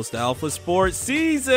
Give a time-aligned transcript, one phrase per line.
[0.00, 1.52] almost alpha sports season.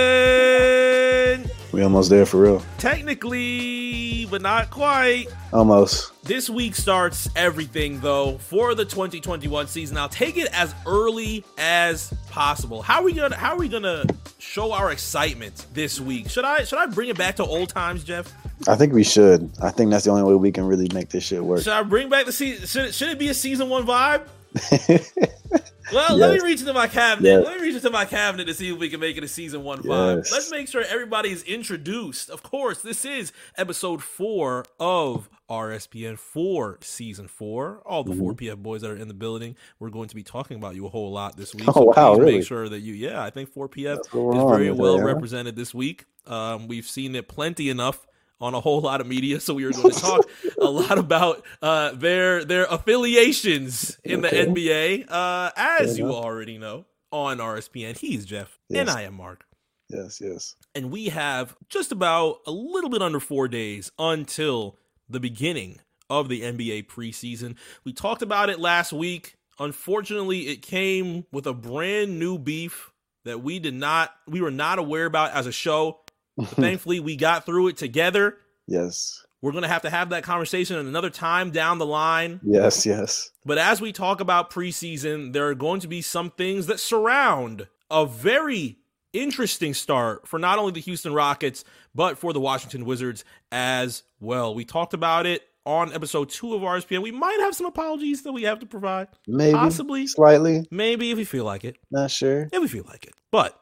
[1.71, 2.61] We almost there for real.
[2.77, 5.27] Technically, but not quite.
[5.53, 6.11] Almost.
[6.25, 9.95] This week starts everything though for the 2021 season.
[9.95, 12.81] I'll take it as early as possible.
[12.81, 14.03] How are we gonna how are we gonna
[14.39, 16.29] show our excitement this week?
[16.29, 18.29] Should I should I bring it back to old times, Jeff?
[18.67, 19.49] I think we should.
[19.61, 21.61] I think that's the only way we can really make this shit work.
[21.61, 22.67] Should I bring back the season?
[22.67, 24.27] Should, should it be a season one vibe?
[25.91, 27.27] Well, let me reach into my cabinet.
[27.27, 27.45] Yes.
[27.45, 29.63] Let me reach into my cabinet to see if we can make it a season
[29.63, 30.17] one vibe.
[30.17, 30.31] Yes.
[30.31, 32.29] Let's make sure everybody is introduced.
[32.29, 37.81] Of course, this is episode four of RSPN four, season four.
[37.85, 40.57] All the four PF boys that are in the building, we're going to be talking
[40.57, 41.67] about you a whole lot this week.
[41.73, 42.37] Oh, so wow, really?
[42.37, 46.05] Make sure that you, yeah, I think four PF is very well represented this week.
[46.27, 48.05] Um, we've seen it plenty enough
[48.43, 51.45] on a whole lot of media, so we are going to talk a lot about
[51.61, 55.09] uh, their their affiliations in the NBA.
[55.09, 59.45] Uh, as you already know, on RSPN, he's Jeff, and I am Mark.
[59.89, 60.55] Yes, yes.
[60.75, 64.77] And we have just about a little bit under four days until
[65.07, 67.55] the beginning of the NBA preseason.
[67.85, 69.35] We talked about it last week.
[69.59, 72.91] Unfortunately, it came with a brand new beef
[73.23, 75.99] that we did not, we were not aware about as a show.
[76.41, 78.37] Thankfully, we got through it together.
[78.67, 79.23] yes.
[79.41, 82.39] We're going to have to have that conversation another time down the line.
[82.43, 83.29] Yes, yes.
[83.45, 87.67] But as we talk about preseason, there are going to be some things that surround
[87.91, 88.77] a very
[89.11, 94.55] interesting start for not only the Houston Rockets, but for the Washington Wizards as well.
[94.55, 97.01] We talked about it on episode two of RSPN.
[97.01, 99.07] We might have some apologies that we have to provide.
[99.27, 99.53] Maybe.
[99.53, 100.07] Possibly.
[100.07, 100.65] Slightly.
[100.71, 101.77] Maybe if we feel like it.
[101.91, 102.49] Not sure.
[102.51, 103.13] If we feel like it.
[103.31, 103.59] But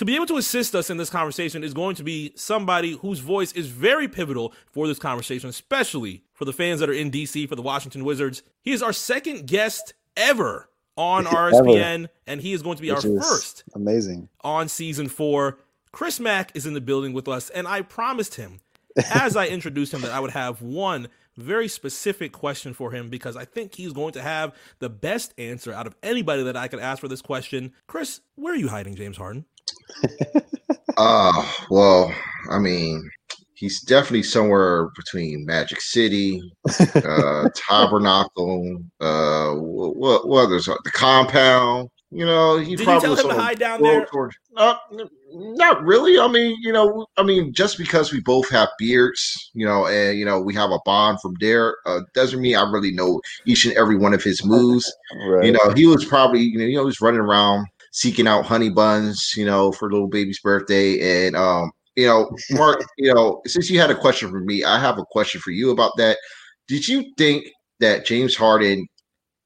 [0.00, 3.18] to be able to assist us in this conversation is going to be somebody whose
[3.18, 7.46] voice is very pivotal for this conversation, especially for the fans that are in DC
[7.46, 8.42] for the Washington Wizards.
[8.62, 13.04] He is our second guest ever on RSPN, and he is going to be Which
[13.04, 14.30] our first Amazing.
[14.40, 15.58] on season four.
[15.92, 18.60] Chris Mack is in the building with us, and I promised him
[19.12, 23.36] as I introduced him that I would have one very specific question for him because
[23.36, 26.80] I think he's going to have the best answer out of anybody that I could
[26.80, 27.72] ask for this question.
[27.86, 29.44] Chris, where are you hiding James Harden?
[30.96, 32.12] Uh, well,
[32.50, 33.08] I mean,
[33.54, 36.42] he's definitely somewhere between Magic City,
[36.94, 40.68] uh, Tabernacle, uh, what, what others?
[40.68, 41.88] are- The compound.
[42.12, 44.04] You know, he Did you probably tell was him to somewhere hide down there?
[44.06, 44.74] toward- uh,
[45.32, 46.18] not really.
[46.18, 50.18] I mean, you know, I mean, just because we both have beards, you know, and
[50.18, 53.64] you know, we have a bond from there, uh, doesn't mean I really know each
[53.64, 54.92] and every one of his moves.
[55.28, 55.46] right.
[55.46, 59.32] You know, he was probably, you know, he was running around seeking out honey buns,
[59.36, 61.26] you know, for Lil Baby's birthday.
[61.26, 64.78] And um, you know, Mark, you know, since you had a question for me, I
[64.78, 66.18] have a question for you about that.
[66.68, 67.44] Did you think
[67.80, 68.86] that James Harden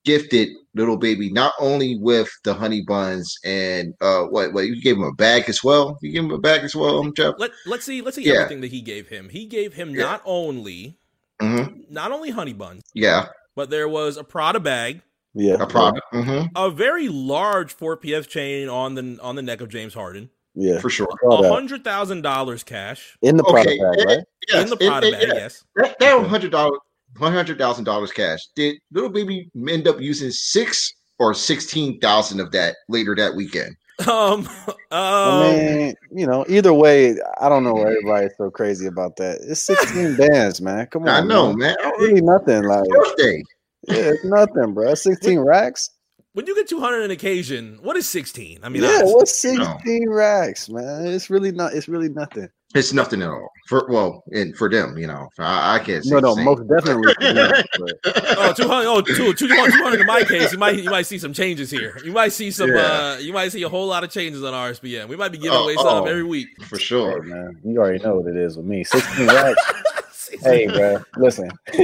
[0.04, 4.96] gifted Lil Baby not only with the honey buns and uh what what you gave
[4.96, 5.98] him a bag as well?
[6.02, 7.34] You gave him a bag as well, um, Jeff?
[7.38, 8.02] Let Let's see.
[8.02, 8.34] Let's see Yeah.
[8.34, 9.28] everything that he gave him.
[9.28, 10.04] He gave him Yeah.
[10.04, 10.98] not only
[11.40, 15.02] hmm not only honey buns, Yeah, but there was a Prada bag,
[15.34, 15.54] yeah.
[15.60, 16.02] a product.
[16.12, 20.30] hmm a very large four PF chain on the on the neck of James Harden,
[20.54, 20.78] Yeah.
[20.80, 21.08] For sure.
[21.30, 24.24] A hundred thousand dollars cash In the product Okay, bag, right?
[24.48, 25.28] Yes, in the and- Prada and- bag.
[25.28, 25.34] yeah.
[25.34, 25.64] Yes.
[25.76, 26.28] That, that Okay.
[26.28, 26.78] hundred dollar,
[27.18, 28.40] one hundred thousand dollars cash.
[28.56, 33.76] Did Lil Baby end up using six or sixteen thousand of that later that weekend?
[34.08, 34.08] Um.
[34.66, 35.56] um, I Um.
[35.56, 39.38] mean, you know, either way, I don't know why everybody's so crazy about that.
[39.48, 40.86] It's 16 bands, man.
[40.88, 41.08] Come on.
[41.08, 41.76] I know, man.
[41.80, 41.92] man.
[42.00, 42.64] Really nothing.
[42.64, 43.42] Like, Birthday.
[43.88, 44.94] Yeah, it's nothing, bro.
[44.94, 45.90] 16 racks.
[46.32, 48.58] when you get two hundred an occasion, what is sixteen?
[48.62, 49.14] I mean, yeah, honestly.
[49.14, 51.06] what's 16 racks, man?
[51.06, 51.74] It's really not.
[51.74, 52.48] It's really nothing.
[52.74, 53.48] It's nothing at all.
[53.68, 56.10] For well, and for them, you know, I, I can't say.
[56.10, 56.44] No, no, same.
[56.44, 57.14] most definitely.
[57.14, 57.62] for them,
[58.36, 61.32] Oh, 200, oh, two- two- 200 in my case, you might you might see some
[61.32, 62.00] changes here.
[62.04, 62.80] You might see some Yeah.
[63.14, 65.06] uh you might see a whole lot of changes on RSPN.
[65.06, 66.10] We might be giving Oh, away something oh.
[66.10, 66.48] every week.
[66.64, 67.22] for Hey, sure.
[67.22, 68.82] man, you already know what it is with me.
[68.82, 69.62] 16 racks.
[70.42, 71.50] hey, bro, listen.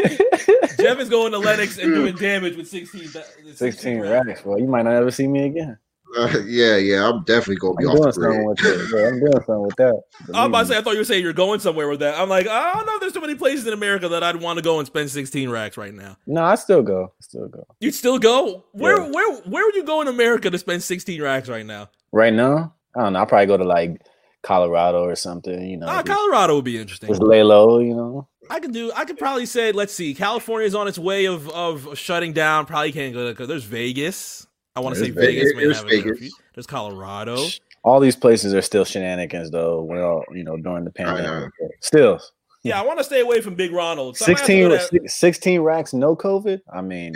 [0.79, 3.25] Jeff is going to Lenox and doing damage with 16 th-
[3.57, 4.45] 16 racks.
[4.45, 5.79] Well, you might not ever see me again.
[6.19, 8.35] Uh, yeah, yeah, I'm definitely gonna be I'm off doing the grid.
[8.35, 8.99] something with that.
[8.99, 10.03] Yeah, I'm doing something with that.
[10.35, 12.19] I was about to say I thought you were saying you're going somewhere with that.
[12.19, 14.57] I'm like, I don't know if there's too many places in America that I'd want
[14.59, 16.17] to go and spend 16 racks right now.
[16.27, 17.13] No, I still go.
[17.21, 17.65] Still go.
[17.79, 18.65] You'd still go?
[18.73, 19.09] Where Yeah.
[19.11, 21.91] where where would you go in America to spend 16 racks right now?
[22.11, 23.21] Right now, I don't know.
[23.21, 24.03] I'll probably go to like
[24.43, 25.63] Colorado or something.
[25.65, 27.09] You know, Ah, Colorado would be interesting.
[27.09, 27.79] just lay low.
[27.79, 28.29] You know.
[28.51, 28.93] I could do.
[28.95, 30.13] I could probably say, let's see.
[30.13, 32.67] California is on its way of of shutting down.
[32.67, 34.47] Probably can't go there, because there's Vegas.
[34.77, 35.53] I want to say Vegas.
[35.53, 36.35] Vegas, there's Vegas.
[36.55, 37.47] There's Colorado.
[37.83, 39.83] All these places are still shenanigans, though.
[39.83, 41.51] Well, you know, during the pandemic.
[41.81, 42.21] Still,
[42.63, 44.19] Yeah, I want to stay away from Big Ronald.
[44.19, 46.61] So I might have to 16, to- 16 racks, no COVID.
[46.73, 47.15] I mean,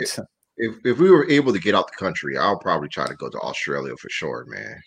[0.57, 3.29] If if we were able to get out the country, I'll probably try to go
[3.29, 4.81] to Australia for sure, man.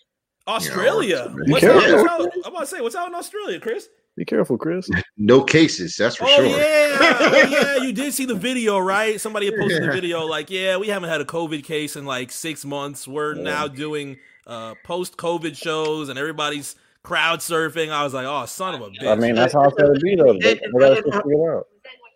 [0.48, 1.30] Australia.
[1.30, 2.32] You know, what's, out, what's out?
[2.46, 3.88] I'm about to say, what's out in Australia, Chris?
[4.18, 4.90] Be careful, Chris.
[5.16, 6.46] No cases, that's for oh, sure.
[6.46, 6.98] Yeah.
[7.20, 7.76] oh, yeah.
[7.84, 9.20] You did see the video, right?
[9.20, 12.30] Somebody had posted the video like, yeah, we haven't had a COVID case in like
[12.30, 13.06] six months.
[13.06, 13.42] We're yeah.
[13.42, 14.16] now doing
[14.46, 17.90] uh, post COVID shows and everybody's crowd surfing.
[17.90, 19.06] I was like, oh, son of a bitch.
[19.06, 20.32] I mean, that's how it's going to be, though.
[20.34, 21.66] They, they gotta figure it out.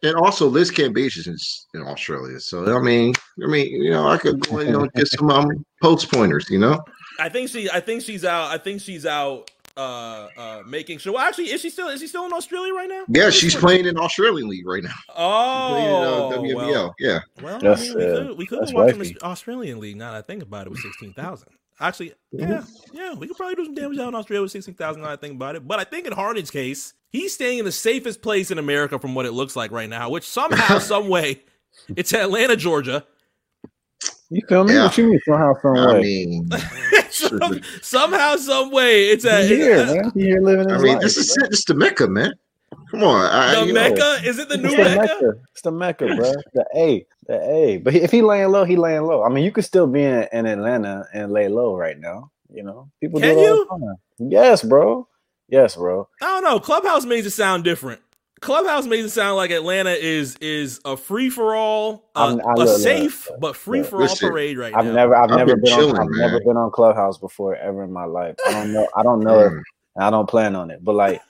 [0.05, 4.19] And also, Liz Cambage is in Australia, so I mean, I mean, you know, I
[4.19, 6.81] could go, you know, get some um, post pointers, you know.
[7.21, 8.51] I think she, I think she's out.
[8.51, 11.15] I think she's out uh uh making sure.
[11.15, 13.05] Well, actually, is she still is she still in Australia right now?
[13.09, 14.95] Yeah, she's playing in Australian league right now.
[15.15, 16.57] Oh, in, uh, WNBL.
[16.57, 17.21] Well, yeah.
[17.43, 19.97] Well, I mean, we could we could watch the Australian league.
[19.97, 21.49] Now that I think about it, with sixteen thousand.
[21.81, 25.03] Actually, yeah, yeah, we could probably do some damage out in Australia with sixteen thousand.
[25.03, 27.73] Now I think about it, but I think in Harden's case, he's staying in the
[27.73, 31.43] safest place in America from what it looks like right now, which somehow, some way,
[31.97, 33.05] it's Atlanta, Georgia.
[34.33, 34.73] You feel me?
[34.75, 34.85] Yeah.
[34.85, 36.01] What you mean somehow, some I way?
[36.01, 36.51] mean,
[37.11, 40.13] some, somehow, some way, it's a here, uh, man.
[40.15, 40.71] He here living.
[40.71, 42.33] I mean, life, this is this the Mecca, man.
[42.91, 44.17] Come on, I, the Mecca know.
[44.25, 45.17] is it the new it's Mecca?
[45.21, 45.41] The Mecca?
[45.53, 46.33] It's the Mecca, bro.
[46.55, 47.77] The A, the A.
[47.79, 49.23] But if he laying low, he laying low.
[49.23, 52.31] I mean, you could still be in, in Atlanta and lay low right now.
[52.51, 53.67] You know, people Can do it all you?
[53.71, 54.31] the time.
[54.31, 55.07] Yes, bro.
[55.49, 56.09] Yes, bro.
[56.23, 56.59] I don't know.
[56.59, 58.01] Clubhouse makes it sound different.
[58.43, 63.31] Clubhouse makes it sound like Atlanta is is a free for all, uh, a safe
[63.41, 64.93] but free for all parade right I've now.
[64.95, 66.03] Never, I've, I've never been been, chilling, on.
[66.03, 66.31] I've man.
[66.31, 68.37] never been on Clubhouse before ever in my life.
[68.47, 68.89] I don't know.
[68.97, 69.41] I don't know.
[69.41, 69.53] if,
[69.99, 70.85] I don't plan on it.
[70.85, 71.23] But like,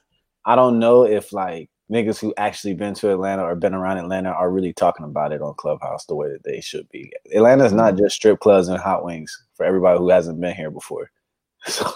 [0.46, 4.30] I don't know if like niggas who actually been to Atlanta or been around Atlanta
[4.30, 7.12] are really talking about it on Clubhouse the way that they should be.
[7.34, 10.70] Atlanta is not just strip clubs and hot wings for everybody who hasn't been here
[10.70, 11.10] before.
[11.66, 11.94] So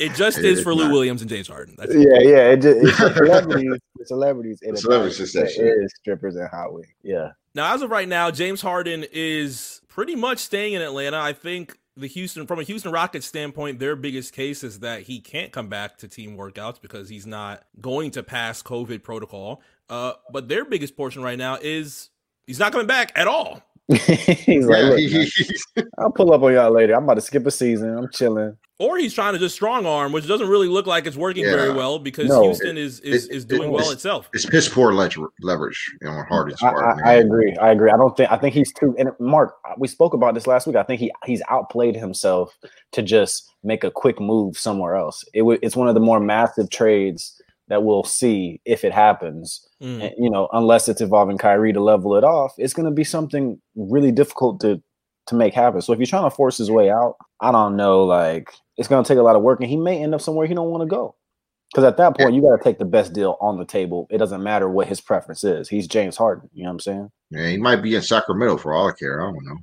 [0.00, 1.76] it just it is, is for Lou Williams and James Harden.
[1.78, 2.26] That's yeah, it.
[2.26, 2.50] yeah.
[2.50, 6.88] It just, it's celebrities, celebrities, it, celebrities just that it is strippers and hot wings.
[7.02, 7.32] Yeah.
[7.54, 11.18] Now, as of right now, James Harden is pretty much staying in Atlanta.
[11.18, 15.20] I think the Houston, from a Houston Rockets standpoint, their biggest case is that he
[15.20, 19.62] can't come back to team workouts because he's not going to pass COVID protocol.
[19.88, 22.10] Uh, but their biggest portion right now is
[22.46, 23.62] he's not coming back at all.
[23.92, 26.94] he's like, Look, I'll pull up on y'all later.
[26.94, 27.96] I'm about to skip a season.
[27.96, 28.56] I'm chilling.
[28.80, 31.54] Or he's trying to just strong arm, which doesn't really look like it's working yeah.
[31.54, 34.28] very well because no, Houston is is, is doing well itself.
[34.32, 37.56] It's piss poor leverage, you know, Harden's I, I, I, agree.
[37.58, 37.90] I agree.
[37.90, 38.96] I don't think I think he's too.
[38.98, 40.74] And Mark, we spoke about this last week.
[40.74, 42.56] I think he he's outplayed himself
[42.92, 45.24] to just make a quick move somewhere else.
[45.34, 49.66] It w- it's one of the more massive trades that we'll see if it happens.
[49.82, 50.02] Mm.
[50.02, 53.04] And, you know, unless it's involving Kyrie to level it off, it's going to be
[53.04, 54.82] something really difficult to
[55.26, 55.80] to make happen.
[55.80, 58.04] So if you're trying to force his way out, I don't know.
[58.04, 60.46] Like it's going to take a lot of work, and he may end up somewhere
[60.46, 61.16] he don't want to go.
[61.72, 62.36] Because at that point, yeah.
[62.36, 64.06] you got to take the best deal on the table.
[64.10, 65.68] It doesn't matter what his preference is.
[65.68, 66.48] He's James Harden.
[66.52, 67.10] You know what I'm saying?
[67.30, 69.20] Yeah, he might be in Sacramento for all I care.
[69.20, 69.56] I don't know.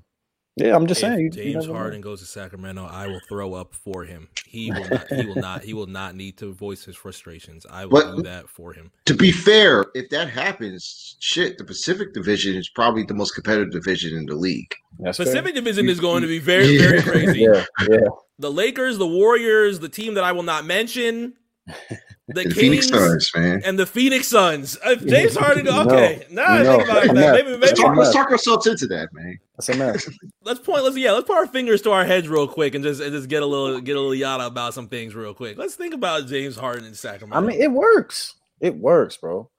[0.57, 1.31] Yeah, I'm just if saying.
[1.31, 4.27] James Harden goes to Sacramento, I will throw up for him.
[4.45, 5.07] He will not.
[5.07, 5.63] he will not.
[5.63, 7.65] He will not need to voice his frustrations.
[7.69, 8.91] I will but, do that for him.
[9.05, 13.71] To be fair, if that happens, shit, the Pacific Division is probably the most competitive
[13.71, 14.75] division in the league.
[14.99, 15.61] That's Pacific fair.
[15.61, 17.41] Division is going to be very, very crazy.
[17.41, 18.09] yeah, yeah.
[18.37, 21.33] The Lakers, the Warriors, the team that I will not mention,
[22.27, 24.77] the, the Phoenix Suns, man, and the Phoenix Suns.
[24.83, 27.33] If James Harden, okay, no, now I think about that.
[27.33, 29.37] Maybe, maybe let's talk, let's talk, ourselves into that, man.
[29.55, 30.09] That's a mess.
[30.43, 30.83] let's point.
[30.83, 31.11] Let's yeah.
[31.11, 33.45] Let's put our fingers to our heads real quick and just and just get a
[33.45, 35.57] little get a little yada about some things real quick.
[35.57, 37.37] Let's think about James Harden in Sacramento.
[37.37, 38.35] I mean, it works.
[38.59, 39.49] It works, bro.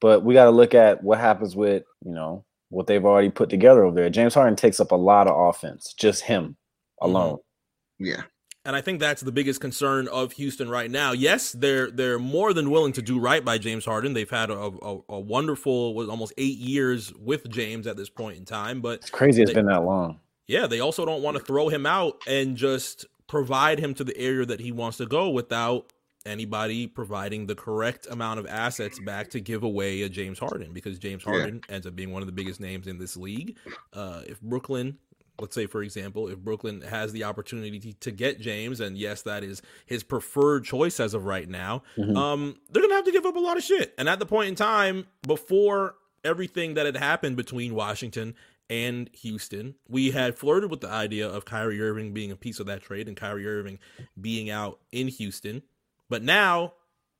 [0.00, 3.50] But we got to look at what happens with you know what they've already put
[3.50, 4.08] together over there.
[4.08, 6.56] James Harden takes up a lot of offense, just him
[7.02, 7.34] alone.
[7.34, 8.06] Mm-hmm.
[8.06, 8.22] Yeah.
[8.64, 11.12] And I think that's the biggest concern of Houston right now.
[11.12, 14.12] Yes, they're they're more than willing to do right by James Harden.
[14.12, 18.38] They've had a, a, a wonderful, was almost eight years with James at this point
[18.38, 18.80] in time.
[18.80, 19.42] But it's crazy.
[19.42, 20.20] It's they, been that long.
[20.46, 24.16] Yeah, they also don't want to throw him out and just provide him to the
[24.16, 25.92] area that he wants to go without
[26.24, 30.98] anybody providing the correct amount of assets back to give away a James Harden because
[30.98, 31.74] James Harden yeah.
[31.74, 33.56] ends up being one of the biggest names in this league.
[33.92, 34.98] Uh, if Brooklyn
[35.42, 39.44] let's say for example if brooklyn has the opportunity to get james and yes that
[39.44, 42.16] is his preferred choice as of right now mm-hmm.
[42.16, 44.48] um they're gonna have to give up a lot of shit and at the point
[44.48, 48.34] in time before everything that had happened between washington
[48.70, 49.74] and Houston.
[49.86, 53.06] We had flirted with the idea of Kyrie Irving being a piece of that trade
[53.06, 53.78] and Kyrie Irving
[54.18, 55.62] being out in Houston.
[56.08, 56.72] But now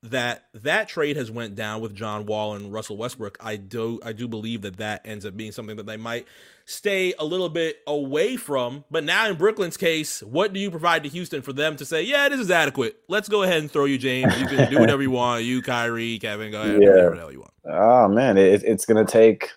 [0.03, 4.13] that that trade has went down with John Wall and Russell Westbrook, I do I
[4.13, 6.27] do believe that that ends up being something that they might
[6.65, 8.85] stay a little bit away from.
[8.91, 12.03] But now in Brooklyn's case, what do you provide to Houston for them to say,
[12.03, 12.97] yeah, this is adequate?
[13.09, 14.37] Let's go ahead and throw you, James.
[14.39, 15.45] You can do whatever you want.
[15.45, 16.83] You, Kyrie, Kevin, go ahead.
[16.83, 16.89] Yeah.
[16.89, 17.53] whatever the hell you want.
[17.65, 19.51] Oh man, it, it's gonna take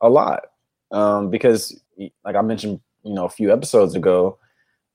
[0.00, 0.44] a lot
[0.92, 1.80] um, because,
[2.24, 4.38] like I mentioned, you know, a few episodes ago,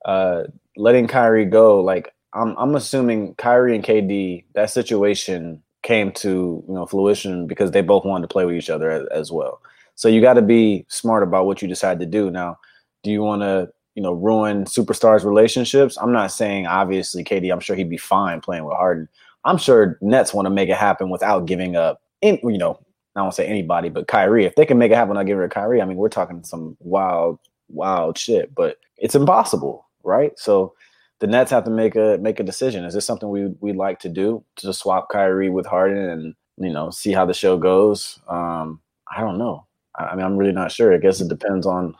[0.05, 0.43] uh,
[0.77, 6.73] letting Kyrie go, like I'm I'm assuming Kyrie and KD that situation came to you
[6.73, 9.61] know fruition because they both wanted to play with each other as, as well.
[9.95, 12.31] So you got to be smart about what you decide to do.
[12.31, 12.57] Now,
[13.03, 15.97] do you want to you know ruin superstars' relationships?
[16.01, 17.51] I'm not saying obviously KD.
[17.51, 19.07] I'm sure he'd be fine playing with Harden.
[19.45, 22.01] I'm sure Nets want to make it happen without giving up.
[22.21, 22.79] In, you know,
[23.15, 24.45] I don't say anybody, but Kyrie.
[24.45, 26.77] If they can make it happen without giving to Kyrie, I mean, we're talking some
[26.79, 28.55] wild, wild shit.
[28.55, 30.31] But it's impossible, right?
[30.39, 30.73] So
[31.19, 32.83] the Nets have to make a make a decision.
[32.83, 36.35] Is this something we we like to do to just swap Kyrie with Harden and
[36.57, 38.19] you know see how the show goes?
[38.27, 38.81] Um,
[39.15, 39.65] I don't know.
[39.95, 40.93] I, I mean, I'm really not sure.
[40.93, 41.95] I guess it depends on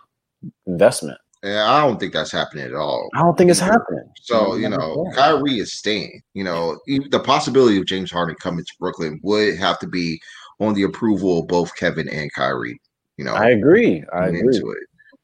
[0.68, 1.20] investment.
[1.44, 3.10] Yeah, I don't think that's happening at all.
[3.16, 4.10] I don't think it's happening.
[4.22, 6.22] So you know, Kyrie is staying.
[6.34, 10.22] You know, the possibility of James Harden coming to Brooklyn would have to be
[10.60, 12.80] on the approval of both Kevin and Kyrie.
[13.18, 14.04] You know, I agree.
[14.14, 14.62] I agree.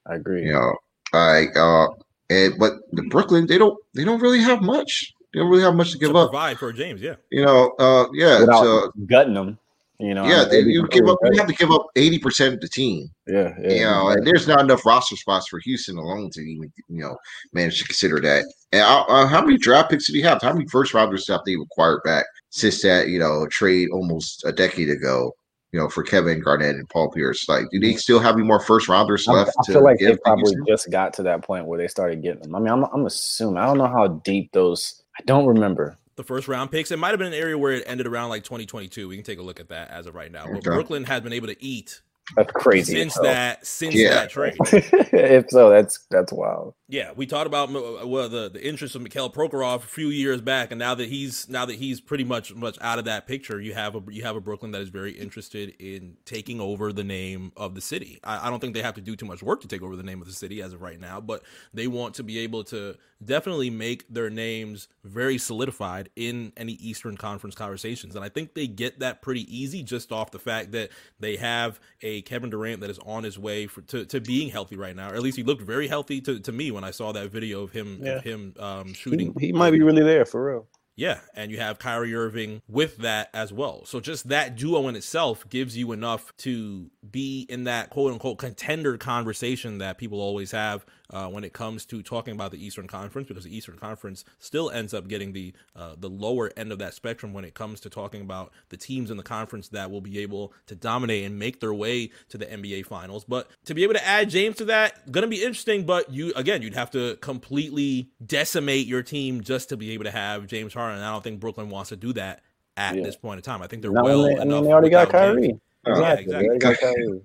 [0.08, 0.46] I agree.
[0.46, 0.75] You know,
[1.13, 1.88] I uh,
[2.30, 5.14] and but the Brooklyn they don't they don't really have much.
[5.34, 6.32] They don't really have much to give to up.
[6.32, 7.16] Provide for James, yeah.
[7.32, 8.40] You know, uh, yeah.
[8.42, 9.60] Without so, gutting them.
[10.02, 11.18] You know, yeah, they, you give up.
[11.24, 13.10] You have to give up eighty percent of the team.
[13.28, 16.72] Yeah, yeah you know, and there's not enough roster spots for Houston alone to even
[16.88, 17.18] you know
[17.52, 18.46] manage to consider that.
[18.72, 20.42] And uh, uh, how many draft picks did he have?
[20.42, 24.54] How many first rounders have they acquired back since that you know trade almost a
[24.54, 25.36] decade ago?
[25.72, 28.60] You know, for Kevin Garnett and Paul Pierce, like, do they still have any more
[28.60, 29.52] first rounders left?
[29.58, 32.42] I, I feel like they probably just got to that point where they started getting
[32.42, 32.56] them.
[32.56, 33.58] I mean, I'm, I'm assuming.
[33.58, 35.04] I don't know how deep those.
[35.20, 36.92] I don't remember the first round picks.
[36.92, 39.08] It might have been an area where it ended around like 2022.
[39.08, 40.48] We can take a look at that as of right now.
[40.52, 42.02] But Brooklyn has been able to eat
[42.36, 42.94] that's crazy.
[42.94, 44.10] Since that, since yeah.
[44.10, 44.58] that trade.
[44.72, 46.74] if so, that's that's wild.
[46.91, 50.41] Yeah, we talked about uh, well the the interest of Mikhail Prokhorov a few years
[50.41, 53.62] back, and now that he's now that he's pretty much much out of that picture,
[53.62, 57.03] you have a you have a Brooklyn that is very interested in taking over the
[57.03, 58.19] name of the city.
[58.24, 60.01] I, I don't think they have to do too much work to take over the
[60.01, 61.43] name of the city as of right now, but
[61.75, 67.17] they want to be able to definitely make their names very solidified in any Eastern
[67.17, 70.89] Conference conversations, and I think they get that pretty easy just off the fact that
[71.19, 74.75] they have a Kevin Durant that is on his way for, to, to being healthy
[74.75, 75.12] right now.
[75.12, 77.64] Or at least he looked very healthy to, to me when I saw that video
[77.64, 78.12] of him yeah.
[78.14, 79.36] of him um, shooting.
[79.38, 80.68] He, he might be really there for real.
[80.96, 83.86] Yeah, and you have Kyrie Irving with that as well.
[83.86, 88.38] So just that duo in itself gives you enough to be in that quote unquote
[88.38, 92.88] contender conversation that people always have uh, when it comes to talking about the Eastern
[92.88, 96.80] Conference, because the Eastern Conference still ends up getting the uh, the lower end of
[96.80, 100.01] that spectrum when it comes to talking about the teams in the conference that will
[100.01, 103.25] be able to dominate and make their way to the NBA Finals.
[103.25, 105.86] But to be able to add James to that, gonna be interesting.
[105.86, 110.12] But you again, you'd have to completely decimate your team just to be able to
[110.12, 110.98] have James Harden.
[110.98, 112.44] And I don't think Brooklyn wants to do that
[112.78, 113.04] at yeah.
[113.04, 113.62] this point in time.
[113.62, 114.42] I think they're Not well they, enough.
[114.42, 115.48] I mean, they already got Kyrie.
[115.48, 115.62] James.
[115.86, 116.34] Exactly.
[116.34, 117.22] Yeah, exactly.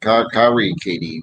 [0.00, 0.26] Kyrie.
[0.32, 1.20] Kyrie and KD,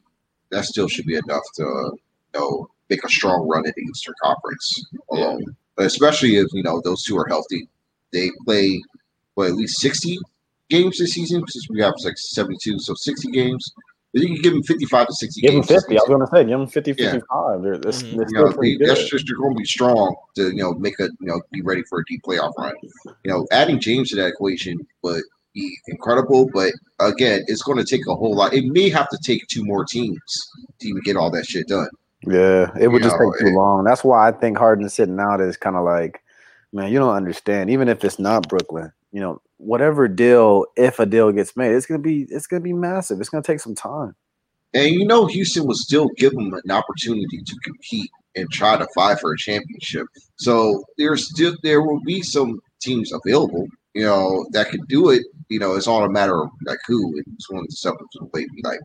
[0.52, 2.03] that still should be enough to uh, you
[2.34, 5.44] know make a strong run in the Eastern Conference alone.
[5.76, 7.68] But especially if you know those two are healthy,
[8.12, 8.82] they play
[9.36, 10.18] what at least sixty
[10.70, 13.72] games this season since we have like seventy two, so sixty games.
[14.16, 15.74] You can give them 55 to 60 give them 50.
[15.74, 17.04] I was going to say, give them 50, 55.
[17.04, 17.62] Yeah.
[17.64, 18.18] They're, they're, mm-hmm.
[18.18, 21.00] they're you know, they, that's just they're going to be strong to, you know, make
[21.00, 22.76] a, you know, be ready for a deep playoff run.
[23.24, 25.24] You know, adding James to that equation would
[25.56, 28.54] be incredible, but again, it's going to take a whole lot.
[28.54, 30.22] It may have to take two more teams
[30.80, 31.90] to even get all that shit done.
[32.28, 33.84] Yeah, it would you just know, take too it, long.
[33.84, 36.22] That's why I think Harden sitting out is kind of like,
[36.72, 37.70] man, you don't understand.
[37.70, 41.86] Even if it's not Brooklyn, you know, whatever deal, if a deal gets made, it's
[41.86, 43.20] gonna be it's gonna be massive.
[43.20, 44.16] It's gonna take some time.
[44.74, 48.88] And you know, Houston will still give them an opportunity to compete and try to
[48.96, 50.08] fight for a championship.
[50.38, 55.24] So there's still there will be some teams available, you know, that could do it.
[55.50, 57.22] You know, it's all a matter of like who.
[57.36, 58.80] It's one of the stuff to be like,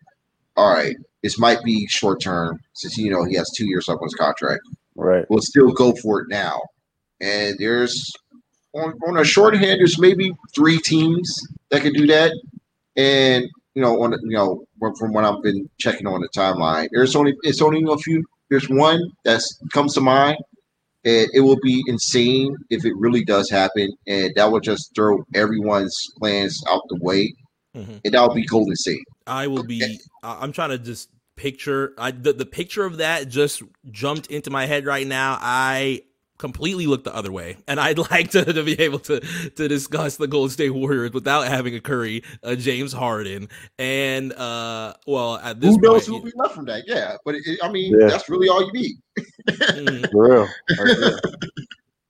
[0.58, 4.00] all right, this might be short term since you know he has two years left
[4.00, 4.62] on his contract.
[4.96, 5.24] Right.
[5.30, 6.60] We'll still go for it now.
[7.20, 8.12] And there's
[8.74, 11.32] on, on a shorthand, there's maybe three teams
[11.70, 12.32] that can do that.
[12.96, 14.64] And you know, on you know,
[14.98, 18.24] from what I've been checking on the timeline, there's only it's only a few.
[18.50, 19.40] There's one that
[19.72, 20.38] comes to mind,
[21.04, 25.24] and it will be insane if it really does happen, and that will just throw
[25.34, 27.32] everyone's plans out the way,
[27.76, 27.98] mm-hmm.
[28.04, 29.04] and that will be Golden State.
[29.28, 30.00] I will be.
[30.22, 31.94] I'm trying to just picture.
[31.98, 35.38] I the, the picture of that just jumped into my head right now.
[35.40, 36.02] I
[36.38, 40.16] completely look the other way, and I'd like to, to be able to to discuss
[40.16, 45.60] the Golden State Warriors without having a Curry, a James Harden, and uh, well, at
[45.60, 46.84] this who knows who will be left from that?
[46.86, 48.06] Yeah, but it, I mean, yeah.
[48.08, 48.96] that's really all you need.
[50.10, 50.48] For real.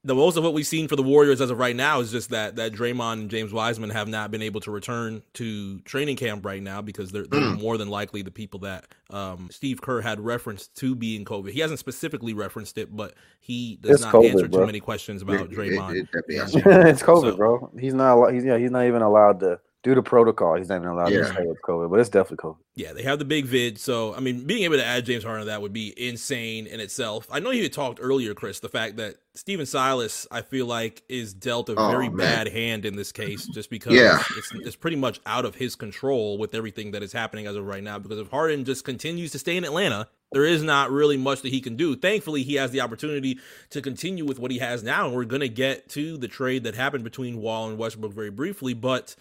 [0.05, 2.31] the most of what we've seen for the Warriors as of right now is just
[2.31, 6.45] that that Draymond and James Wiseman have not been able to return to training camp
[6.45, 7.61] right now because they're, they're mm.
[7.61, 11.51] more than likely the people that um, Steve Kerr had referenced to being COVID.
[11.51, 14.61] He hasn't specifically referenced it, but he does it's not COVID, answer bro.
[14.61, 15.97] too many questions about Draymond.
[15.97, 16.23] It, it,
[16.67, 17.71] it's COVID, so, bro.
[17.79, 18.33] He's not.
[18.33, 18.57] He's yeah.
[18.57, 21.21] He's not even allowed to due to protocol, he's not even allowed yeah.
[21.21, 22.57] to say it's COVID, but it's definitely COVID.
[22.75, 23.79] Yeah, they have the big vid.
[23.79, 26.81] So, I mean, being able to add James Harden to that would be insane in
[26.81, 27.27] itself.
[27.31, 31.03] I know you had talked earlier, Chris, the fact that Stephen Silas, I feel like,
[31.09, 32.17] is dealt a oh, very man.
[32.17, 34.23] bad hand in this case just because yeah.
[34.37, 37.65] it's, it's pretty much out of his control with everything that is happening as of
[37.65, 37.99] right now.
[37.99, 41.51] Because if Harden just continues to stay in Atlanta, there is not really much that
[41.51, 41.97] he can do.
[41.97, 43.39] Thankfully, he has the opportunity
[43.71, 45.07] to continue with what he has now.
[45.07, 48.31] And we're going to get to the trade that happened between Wall and Westbrook very
[48.31, 48.75] briefly.
[48.75, 49.17] But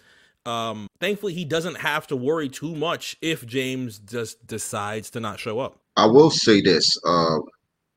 [0.46, 5.38] um, thankfully, he doesn't have to worry too much if James just decides to not
[5.38, 5.78] show up.
[5.96, 6.96] I will say this.
[7.04, 7.38] Uh,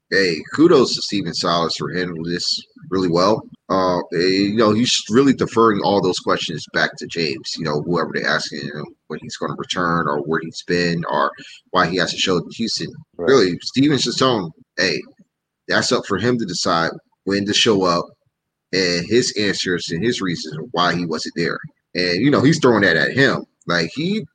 [0.10, 3.42] hey, kudos to Stephen Silas for handling this really well.
[3.70, 7.54] Uh, you know, he's really deferring all those questions back to James.
[7.58, 11.04] You know, whoever they're asking him when he's going to return or where he's been
[11.10, 11.32] or
[11.70, 12.92] why he hasn't showed in Houston.
[13.18, 13.30] Right.
[13.30, 15.00] Really, Stephen's just telling, hey,
[15.68, 16.92] that's up for him to decide
[17.24, 18.06] when to show up
[18.74, 21.60] and his answers and his reasons why he wasn't there.
[21.96, 23.46] And you know, he's throwing that at him.
[23.68, 24.26] Like he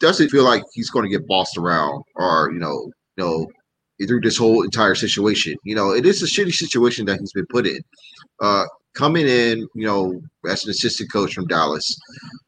[0.00, 3.46] doesn't feel like he's going to get bossed around or you know, you know,
[4.06, 5.54] through this whole entire situation.
[5.64, 7.80] You know, it is a shitty situation that he's been put in.
[8.40, 11.96] Uh, coming in, you know, as an assistant coach from Dallas,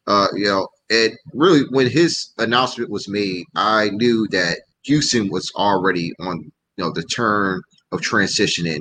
[0.07, 5.51] uh, you know, and really when his announcement was made, I knew that Houston was
[5.57, 6.39] already on,
[6.77, 7.61] you know, the turn
[7.93, 8.79] of transitioning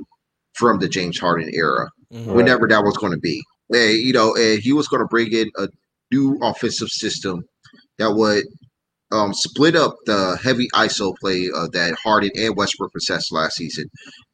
[0.53, 2.33] from the James Harden era, mm-hmm.
[2.33, 3.43] whenever that was going to be.
[3.71, 5.67] And, you know, and he was going to bring in a
[6.11, 7.43] new offensive system
[7.97, 8.45] that would
[9.11, 13.89] um, split up the heavy ISO play uh, that Harden and Westbrook possessed last season,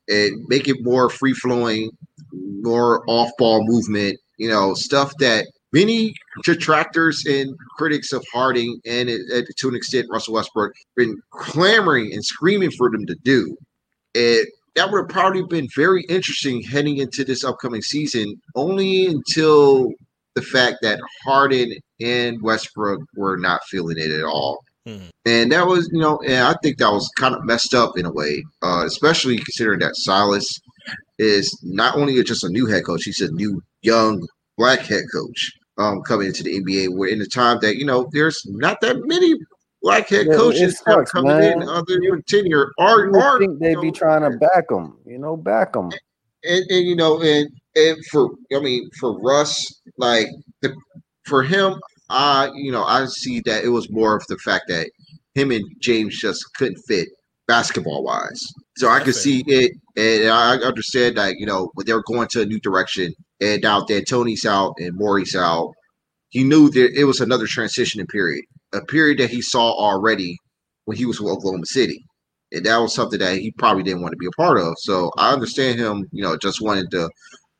[0.09, 1.91] and make it more free flowing,
[2.33, 4.17] more off ball movement.
[4.37, 6.13] You know, stuff that many
[6.43, 12.23] detractors and critics of Harden and uh, to an extent Russell Westbrook been clamoring and
[12.23, 13.55] screaming for them to do.
[14.75, 19.91] That would have probably been very interesting heading into this upcoming season, only until
[20.35, 24.63] the fact that Harden and Westbrook were not feeling it at all.
[24.87, 25.09] Mm-hmm.
[25.25, 28.05] And that was, you know, and I think that was kind of messed up in
[28.05, 30.47] a way, uh, especially considering that Silas
[31.19, 34.25] is not only just a new head coach, he's a new young
[34.57, 36.95] black head coach um, coming into the NBA.
[36.95, 39.35] Where in a time that you know there's not that many
[39.81, 41.61] black head yeah, coaches sucks, coming man.
[41.61, 45.17] in other you, tenure are, you are think they'd be trying to back them, you
[45.17, 45.91] know, back them.
[46.43, 50.27] And, and, you know, and and for I mean, for Russ, like
[50.61, 50.75] the
[51.25, 54.89] for him, I you know I see that it was more of the fact that
[55.35, 57.07] him and James just couldn't fit
[57.47, 58.41] basketball wise.
[58.77, 62.27] So I could see it, and I understand that you know when they were going
[62.29, 65.73] to a new direction, and now that Tony's out and Morey's out,
[66.29, 70.37] he knew that it was another transitioning period a period that he saw already
[70.85, 72.03] when he was with Oklahoma City.
[72.51, 74.73] And that was something that he probably didn't want to be a part of.
[74.79, 77.09] So I understand him, you know, just wanted to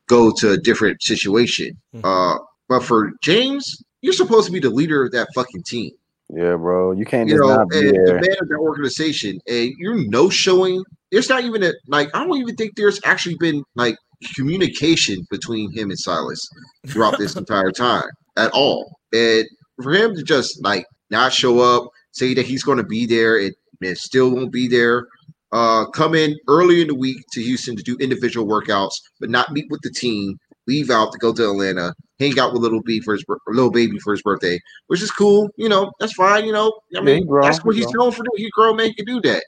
[0.08, 1.72] go to a different situation.
[1.94, 2.04] Mm-hmm.
[2.04, 5.92] Uh, but for James, you're supposed to be the leader of that fucking team.
[6.28, 6.92] Yeah, bro.
[6.92, 8.06] You can't you know, not be and there.
[8.06, 9.38] the man of that organization.
[9.46, 10.82] And you're no showing.
[11.10, 13.96] There's not even a like I don't even think there's actually been like
[14.34, 16.48] communication between him and Silas
[16.86, 18.98] throughout this entire time at all.
[19.12, 19.44] And
[19.82, 23.38] for him to just like not show up, say that he's going to be there,
[23.38, 25.06] it, it still won't be there.
[25.52, 29.52] Uh, come in early in the week to Houston to do individual workouts, but not
[29.52, 30.38] meet with the team.
[30.66, 33.98] Leave out to go to Atlanta, hang out with little B for his little baby
[33.98, 35.50] for his birthday, which is cool.
[35.56, 36.46] You know, that's fine.
[36.46, 38.24] You know, I mean, yeah, that's what he's known for.
[38.36, 39.44] He grown man can do that.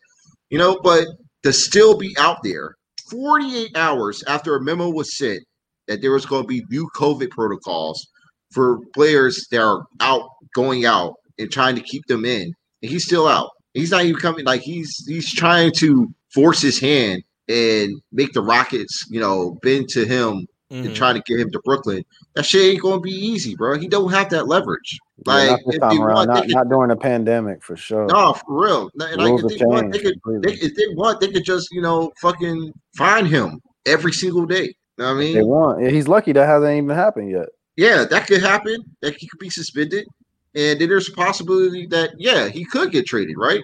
[0.51, 1.07] You know, but
[1.45, 2.75] to still be out there
[3.11, 5.45] 48 hours after a memo was sent
[5.87, 8.07] that there was going to be new COVID protocols
[8.51, 13.05] for players that are out going out and trying to keep them in, and he's
[13.05, 13.51] still out.
[13.75, 14.45] He's not even coming.
[14.45, 19.89] Like he's he's trying to force his hand and make the Rockets, you know, bend
[19.91, 20.87] to him mm-hmm.
[20.87, 22.05] and trying to get him to Brooklyn.
[22.35, 23.79] That shit ain't gonna be easy, bro.
[23.79, 24.99] He don't have that leverage.
[25.27, 28.07] Like yeah, if they want, not, they could, not during the pandemic for sure.
[28.07, 28.91] No, for real.
[28.95, 30.21] Like, if they want, they could.
[30.43, 34.75] They, if they want, they could just you know fucking find him every single day.
[34.99, 35.91] You know what I mean, they want.
[35.91, 37.49] He's lucky that hasn't even happened yet.
[37.77, 38.77] Yeah, that could happen.
[39.03, 40.07] That he could be suspended
[40.55, 43.63] and then there's a possibility that yeah, he could get traded, right?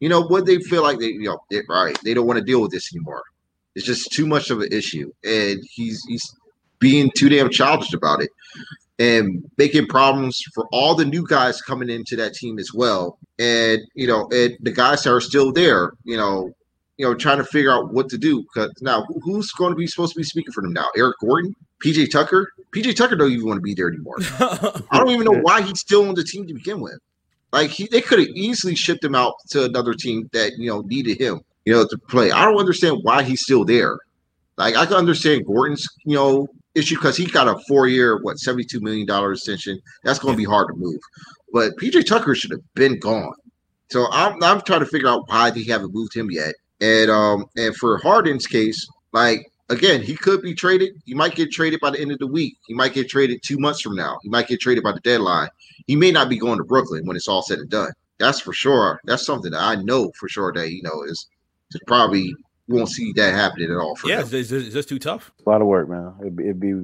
[0.00, 1.98] You know, would they feel like they, you know, they, right?
[2.04, 3.22] They don't want to deal with this anymore.
[3.74, 6.24] It's just too much of an issue, and he's he's
[6.78, 8.30] being too damn childish about it,
[8.98, 13.18] and making problems for all the new guys coming into that team as well.
[13.38, 16.52] And you know, and the guys that are still there, you know,
[16.96, 18.42] you know, trying to figure out what to do.
[18.42, 20.88] Because now, who's going to be supposed to be speaking for them now?
[20.96, 22.52] Eric Gordon, PJ Tucker.
[22.74, 24.16] PJ Tucker don't even want to be there anymore.
[24.40, 26.98] I don't even know why he's still on the team to begin with.
[27.52, 30.82] Like he, they could have easily shipped him out to another team that you know
[30.82, 32.30] needed him, you know, to play.
[32.30, 33.98] I don't understand why he's still there.
[34.56, 38.80] Like I can understand Gordon's, you know, issue because he got a four-year, what, seventy-two
[38.80, 39.80] million dollar extension.
[40.04, 41.00] That's going to be hard to move.
[41.52, 43.34] But PJ Tucker should have been gone.
[43.90, 46.54] So I'm I'm trying to figure out why they haven't moved him yet.
[46.80, 51.00] And um and for Harden's case, like again, he could be traded.
[51.04, 52.56] He might get traded by the end of the week.
[52.66, 54.18] He might get traded two months from now.
[54.22, 55.48] He might get traded by the deadline.
[55.86, 57.92] He may not be going to Brooklyn when it's all said and done.
[58.18, 59.00] That's for sure.
[59.04, 61.26] That's something that I know for sure that you know is,
[61.72, 62.34] is probably
[62.66, 63.94] won't see that happening at all.
[63.96, 64.40] For yeah, them.
[64.40, 65.30] it's, it's, it's too tough.
[65.46, 66.14] a lot of work, man.
[66.20, 66.74] It'd be, it'd be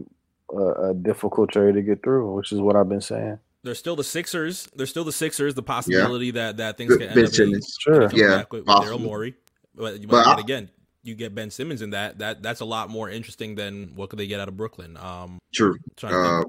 [0.53, 0.57] a,
[0.91, 3.39] a difficult trade to get through, which is what I've been saying.
[3.65, 4.69] There's still the Sixers.
[4.77, 5.55] There's still the Sixers.
[5.55, 8.09] The possibility that that things Ben can end up being, Sure.
[8.09, 9.01] coming Yeah, back with, with Daryl.
[9.01, 9.35] Morey.
[9.75, 10.71] But, but, But I- again,
[11.05, 12.19] you get Ben Simmons in that.
[12.19, 14.97] That that's a lot more interesting than what could they get out of Brooklyn.
[14.97, 15.77] Um, True.
[15.97, 16.43] trying to Uh,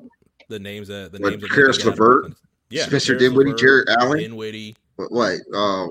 [0.49, 2.33] the names that the what, names that they Caris could get out of LeVert?
[2.69, 4.17] Yeah, Spencer Dinwiddie, Jarrett Allen.
[4.19, 4.75] Dinwiddie.
[4.95, 5.11] what?
[5.11, 5.87] what uh,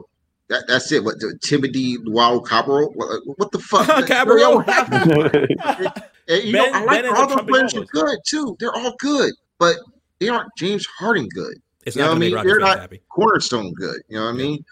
[0.48, 1.02] that, that's it.
[1.04, 2.90] What the Timothy Wow Cabral?
[2.94, 4.06] What, what the fuck?
[4.06, 4.64] Cabral.
[6.26, 8.56] And, you Ben- know, I like ends all up those players are good too.
[8.58, 9.76] They're all good, but
[10.20, 11.56] they aren't James Harden good.
[11.84, 12.46] It's You not know what I mean?
[12.46, 13.02] They're not- happy.
[13.10, 14.00] Cornerstone good.
[14.08, 14.64] You know what I mean?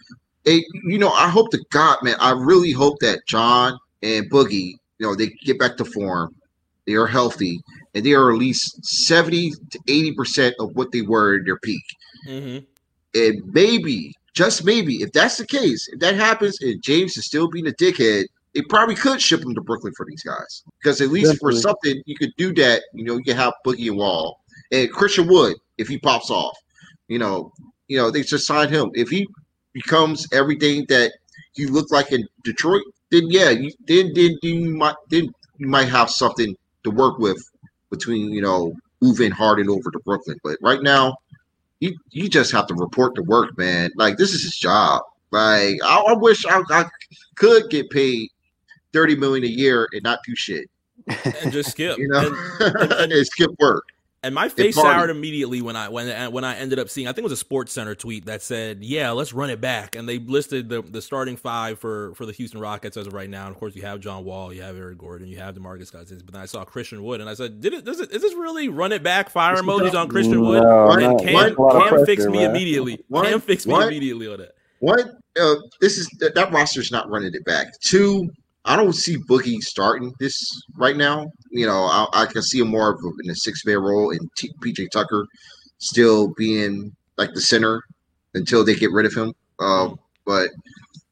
[0.45, 4.75] It, you know, I hope to God, man, I really hope that John and Boogie,
[4.99, 6.35] you know, they get back to form.
[6.87, 7.61] They are healthy,
[7.95, 11.59] and they are at least seventy to eighty percent of what they were in their
[11.59, 11.85] peak.
[12.27, 12.59] hmm
[13.15, 17.49] And maybe, just maybe, if that's the case, if that happens and James is still
[17.49, 18.25] being a dickhead,
[18.55, 20.65] they probably could ship him to Brooklyn for these guys.
[20.83, 22.83] Because at least for something, you could do that.
[22.95, 24.41] You know, you can have Boogie and Wall
[24.73, 26.57] and Christian Wood if he pops off.
[27.09, 27.53] You know,
[27.89, 28.91] you know, they just sign him.
[28.95, 29.27] If he
[29.73, 31.13] becomes everything that
[31.53, 35.89] he looked like in Detroit, then yeah, you, then then you might then you might
[35.89, 37.39] have something to work with
[37.91, 40.39] between you know moving Harden over to Brooklyn.
[40.43, 41.17] But right now,
[41.81, 43.91] you you just have to report to work, man.
[43.97, 45.03] Like this is his job.
[45.31, 46.85] Like I, I wish I, I
[47.37, 48.29] could get paid
[48.93, 50.69] thirty million a year and not do shit.
[51.43, 51.99] And just skip.
[51.99, 53.85] You know, And- and, and- skip work.
[54.25, 57.23] And my face soured immediately when I when when I ended up seeing I think
[57.23, 60.19] it was a Sports Center tweet that said, "Yeah, let's run it back." And they
[60.19, 63.47] listed the the starting five for for the Houston Rockets as of right now.
[63.47, 66.23] And of course, you have John Wall, you have Eric Gordon, you have DeMarcus Cousins.
[66.23, 67.85] But then I saw Christian Wood, and I said, "Did it?
[67.85, 68.13] Does it?
[68.13, 69.29] Is this really run it back?
[69.29, 71.03] Fire emojis on Christian Wood?" No, What?
[71.03, 72.51] And not- Cam, that's a lot of Cam pressure, fixed me man.
[72.51, 73.05] immediately.
[73.09, 73.27] What?
[73.27, 73.89] Cam fixed me What?
[73.89, 74.55] immediately on it.
[74.79, 75.01] One,
[75.41, 77.79] uh, this is that, that roster's not running it back.
[77.81, 78.31] Two,
[78.65, 81.31] I don't see Boogie starting this right now.
[81.51, 84.31] You know, I, I can see him more of in a six man role and
[84.37, 85.27] T, PJ Tucker
[85.79, 87.83] still being like the center
[88.35, 89.35] until they get rid of him.
[89.59, 90.51] Um, but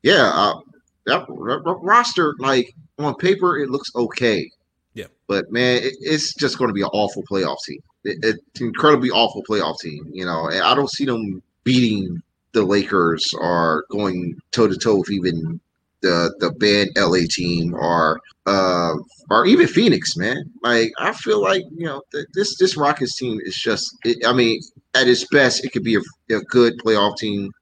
[0.02, 0.60] yeah, uh,
[1.06, 4.48] that, that roster, like on paper, it looks okay.
[4.94, 5.06] Yeah.
[5.26, 7.80] But man, it, it's just going to be an awful playoff team.
[8.04, 10.08] It, it's incredibly awful playoff team.
[10.12, 14.96] You know, and I don't see them beating the Lakers or going toe to toe
[14.96, 15.60] with even
[16.02, 18.94] the the bad LA team or uh
[19.30, 20.50] or even Phoenix, man.
[20.62, 23.96] Like I feel like you know th- this this Rockets team is just.
[24.04, 24.60] It, I mean,
[24.94, 27.52] at its best, it could be a, a good playoff team,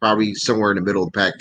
[0.00, 1.34] probably somewhere in the middle of the pack.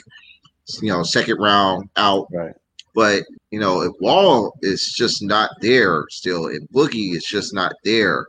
[0.81, 2.27] You know, second round out.
[2.31, 2.55] Right.
[2.95, 7.73] But you know, if Wall is just not there still, and Boogie is just not
[7.83, 8.25] there,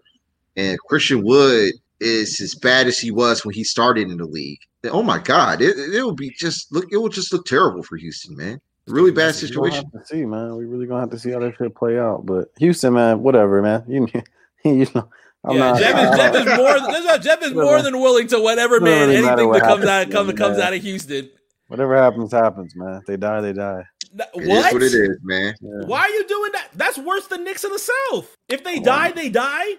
[0.57, 4.61] and Christian Wood is as bad as he was when he started in the league,
[4.85, 6.87] oh my God, it, it would be just look.
[6.93, 8.61] It will just look terrible for Houston, man.
[8.87, 9.85] Really bad We're We're situation.
[9.93, 10.55] have to see, man.
[10.57, 12.25] We really gonna have to see how that shit play out.
[12.25, 13.85] But Houston, man, whatever, man.
[13.89, 14.07] You,
[14.65, 15.09] you know,
[15.45, 15.81] I'm yeah, not.
[15.81, 19.33] Jeff is, Jeff is more Jeff is more than willing to whatever man really matter
[19.33, 20.37] anything what that comes out happens, comes man.
[20.37, 21.31] comes out of Houston.
[21.69, 22.95] Whatever happens, happens, man.
[23.01, 23.83] If they die, they die.
[24.17, 24.73] Th- It is What?
[24.75, 25.53] what it is, man.
[25.61, 25.71] Yeah.
[25.87, 26.69] Why are you doing that?
[26.75, 28.37] That's worse than Knicks in the South.
[28.49, 29.75] If they Oh, die, they die.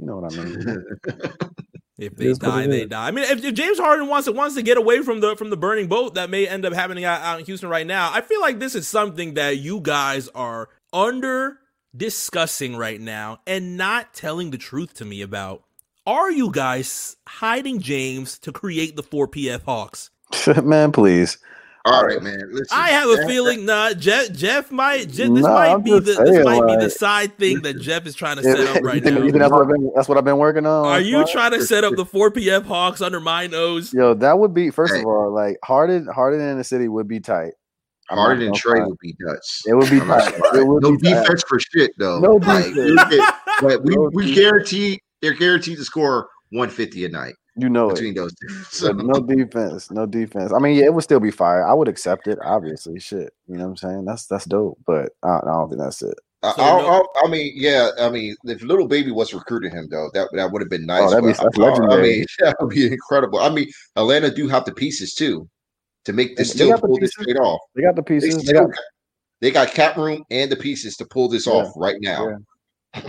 [0.00, 0.84] You, know what I mean.
[2.00, 3.08] If they die, they die.
[3.08, 5.50] I mean, if, if James Harden wants to wants to get away from the from
[5.50, 8.22] the burning boat that may end up happening out, out in Houston right now, I
[8.22, 11.58] feel like this is something that you guys are under
[11.94, 15.62] discussing right now and not telling the truth to me about.
[16.06, 20.08] Are you guys hiding James to create the 4 PF Hawks?
[20.64, 21.36] man, please.
[21.86, 22.38] All right, man.
[22.52, 24.32] Listen, I have a feeling, nah, Jeff.
[24.32, 25.08] Jeff might.
[25.08, 26.00] Je- this Nah, might I'm be the.
[26.00, 28.76] just this saying, might be the side thing that Jeff is trying to set up
[28.76, 29.22] you right think, now.
[29.24, 29.90] you think that's what I've been?
[29.94, 30.86] That's what I've been working on.
[30.86, 31.28] Are you Right?
[31.28, 33.94] trying to set up the 4 PF Hawks under my nose?
[33.94, 35.00] Yo, that would be first Hey.
[35.00, 37.52] of all, like Harden, Harden in the city would be tight.
[38.10, 39.62] I'm not Harden and Trae would be nuts.
[39.66, 40.34] It would be I'm tight.
[40.54, 41.20] It would no be tight.
[41.22, 42.18] defense for shit though.
[42.20, 43.12] No Like, defense.
[43.14, 43.24] you
[43.62, 44.38] but we No we defense.
[44.38, 47.34] guarantee they're guaranteed to score 150 a night.
[47.60, 48.16] You know between it.
[48.16, 48.48] those two.
[48.70, 50.52] So, no defense, no defense.
[50.52, 51.66] I mean, yeah, it would still be fire.
[51.66, 52.98] I would accept it, obviously.
[53.00, 54.04] Shit, you know what I'm saying?
[54.04, 56.14] That's that's dope, but I, I don't think that's it.
[56.42, 59.72] I, So I, no- I, I mean, yeah, I mean, if Lil Baby was recruiting
[59.72, 61.02] him though, that that would have been nice.
[61.02, 61.40] Oh, that'd be- that's
[61.80, 63.38] I- I, mean, that would be incredible.
[63.40, 65.48] I mean, Atlanta do have the pieces too
[66.06, 67.24] to make this They still got pull this pieces.
[67.26, 67.60] trade off.
[67.74, 68.36] They got the pieces.
[68.36, 68.80] They still got, got,
[69.42, 71.52] they got cap room and the pieces to pull this Yeah.
[71.54, 72.38] off right now.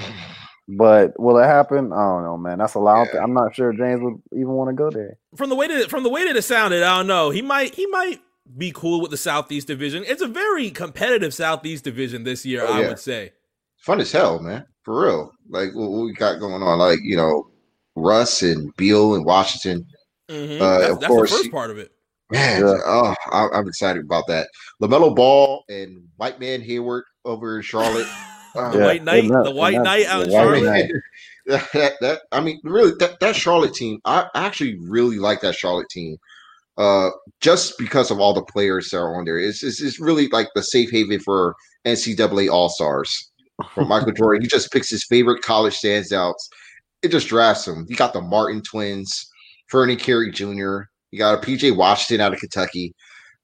[0.67, 1.91] but will it happen?
[1.93, 2.59] I don't know, man.
[2.59, 3.07] That's a lot.
[3.13, 3.23] Yeah.
[3.23, 5.17] I'm not sure James would even want to go there.
[5.35, 7.29] From the way that from the way that it sounded, I don't know.
[7.29, 8.21] He might he might
[8.57, 10.03] be cool with the Southeast Division.
[10.07, 12.87] It's a very competitive Southeast Division this year, Oh, I yeah.
[12.89, 13.31] would say.
[13.77, 14.65] Fun as hell, man.
[14.83, 15.31] For real.
[15.49, 17.47] Like what, what we got going on, like you know,
[17.95, 19.85] Russ and Beal and Washington.
[20.29, 20.61] Mhm.
[20.61, 21.91] Uh, that's of that's course, the first part of it.
[22.31, 22.75] Man, Yeah.
[22.85, 24.47] oh, I, I'm excited about that.
[24.81, 28.07] LaMelo Ball and White Man Hayward over in Charlotte.
[28.53, 30.63] The Yeah, White Knight, and that- the White Knight out in Charlotte.
[30.63, 30.91] Knight.
[31.47, 35.55] that, that, that- I mean, really, that, that Charlotte team, I actually really like that
[35.55, 36.17] Charlotte team.
[36.77, 37.09] Uh,
[37.41, 40.47] just because of all the players that are on there, it's, it's, it's really like
[40.55, 41.53] the safe haven for
[41.85, 43.29] NCAA All Stars.
[43.73, 46.47] For Michael Jordan, he just picks his favorite college standouts.
[47.03, 47.85] It just drafts them.
[47.89, 49.29] You got the Martin twins,
[49.71, 50.83] Vernon Carey Jr.
[51.11, 52.93] You got a PJ Washington out of Kentucky.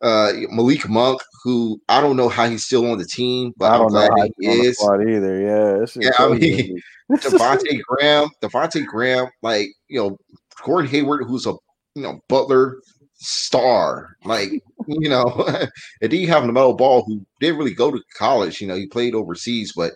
[0.01, 3.77] Uh, Malik Monk, who I don't know how he's still on the team, but I
[3.77, 5.17] don't know how he he's on the is.
[5.17, 5.41] either.
[5.41, 6.81] Yeah, Yeah, I mean,
[7.11, 10.17] Devonte' Graham, Devonte' Graham, like you know,
[10.63, 11.53] Gordon Hayward, who's a
[11.95, 12.79] you know Butler
[13.15, 14.51] star, like
[14.87, 15.25] you know,
[16.01, 18.61] and then you have LaMelo Ball, who didn't really go to college.
[18.61, 19.93] You know, he played overseas, but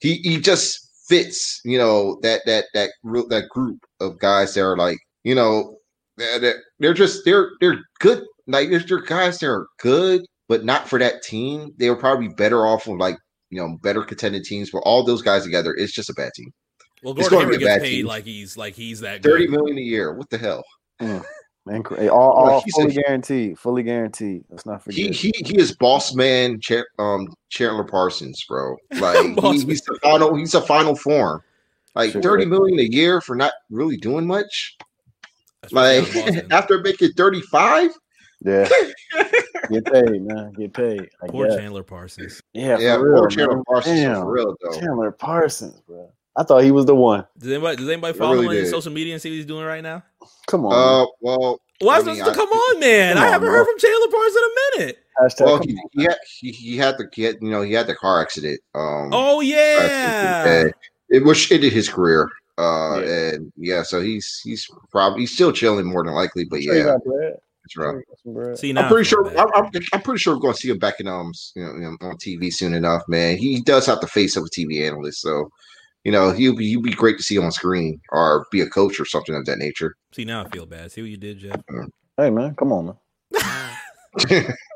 [0.00, 1.60] he he just fits.
[1.64, 5.78] You know that that that that group of guys that are like you know
[6.16, 8.24] they're just they're they're good.
[8.48, 11.70] Like there's they're guys that are good, but not for that team.
[11.76, 13.16] They were probably better off with like
[13.50, 14.70] you know better contended teams.
[14.70, 16.52] But all those guys together, it's just a bad team.
[17.02, 18.06] Well, It's Gordon gonna Hayward gets paid team.
[18.06, 19.52] like he's like he's that Thirty good.
[19.52, 20.14] million a year.
[20.14, 20.64] What the hell?
[21.66, 23.58] Man, cra- all, all he's fully a- guaranteed.
[23.58, 24.42] Fully guaranteed.
[24.48, 25.14] Let's not He forget.
[25.14, 26.58] he he he is boss man.
[26.60, 28.74] Cha- um, Chandler Parsons, bro.
[28.98, 30.34] Like he, he's the final.
[30.34, 31.42] He's a final form.
[31.94, 32.22] Like Sure.
[32.22, 34.76] thirty million a year for not really doing much.
[35.62, 36.04] That's Like
[36.50, 37.90] after making thirty five.
[38.44, 38.68] Yeah,
[39.70, 40.52] get paid, man.
[40.52, 41.08] Get paid.
[41.22, 41.56] I Poor guess.
[41.56, 42.40] Chandler Parsons.
[42.52, 43.64] Yeah, for Yeah, real, poor Chandler man.
[43.66, 44.14] Parsons Damn.
[44.22, 44.78] for real though.
[44.80, 46.12] Chandler Parsons, bro.
[46.36, 47.26] I thought he was the one.
[47.38, 48.70] Does anybody does anybody follow really him on did.
[48.70, 50.04] social media and see what he's doing right now?
[50.46, 50.72] Come on.
[50.72, 53.14] Uh, well, Well, I I mean, I- come on, man.
[53.16, 53.58] Come I haven't bro.
[53.58, 54.98] heard from Chandler Parsons in a minute.
[55.20, 55.88] Hashtag, well, he, on.
[55.92, 58.60] he had he, he had the he had, you know he had the car accident.
[58.74, 60.46] Um, Oh yeah.
[60.46, 60.74] and
[61.08, 62.28] it which ended his career.
[62.56, 63.30] Uh, Yeah.
[63.34, 66.96] and yeah, so he's he's probably he's still chilling more than likely, but Sure yeah,
[67.74, 67.94] got bread.
[67.94, 67.94] it's rough.
[67.94, 68.58] Sure you got some bread.
[68.58, 69.38] See now, I'm pretty sure.
[69.38, 71.96] I'm, I'm, I'm pretty sure we're going to see him back in um, you know,
[72.00, 73.02] on TV soon enough.
[73.08, 75.48] Man, he does have the face of a TV analyst, so
[76.04, 79.00] you know he'll be he'll be great to see on screen or be a coach
[79.00, 79.96] or something of that nature.
[80.12, 80.92] See now, I feel bad.
[80.92, 81.60] See what you did, Jeff.
[82.16, 84.54] Hey, man, come on, man.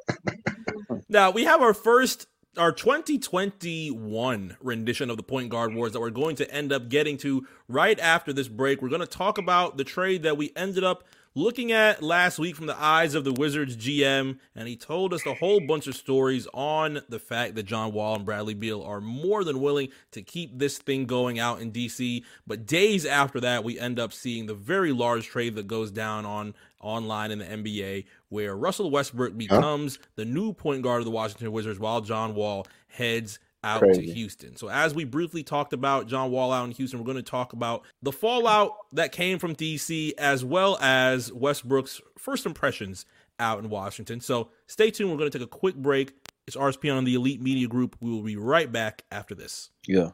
[1.13, 2.27] Now we have our first,
[2.57, 7.19] our 2021 rendition of the Point Guard Wars that we're going to end up getting
[7.19, 8.81] to right after this break.
[8.81, 12.57] We're going to talk about the trade that we ended up looking at last week
[12.57, 15.95] from the eyes of the Wizards GM, and he told us a whole bunch of
[15.95, 20.23] stories on the fact that John Wall and Bradley Beal are more than willing to
[20.23, 22.23] keep this thing going out in DC.
[22.47, 26.27] But days after that, we end up seeing the very large trade that goes down
[26.27, 31.11] on online in the NBA, where Russell Westbrook becomes the new point guard of the
[31.11, 34.07] Washington Wizards, while John Wall heads out Crazy.
[34.07, 34.57] to Houston.
[34.57, 37.53] So as we briefly talked about John Wall out in Houston, we're going to talk
[37.53, 43.07] about the fallout that came from DC as well as Westbrook's first impressions
[43.39, 44.21] out in Washington.
[44.21, 45.11] So stay tuned.
[45.11, 46.13] We're going to take a quick break.
[46.47, 47.97] It's RSP on the Elite Media Group.
[48.01, 49.71] We will be right back after this.
[49.87, 50.11] Yeah.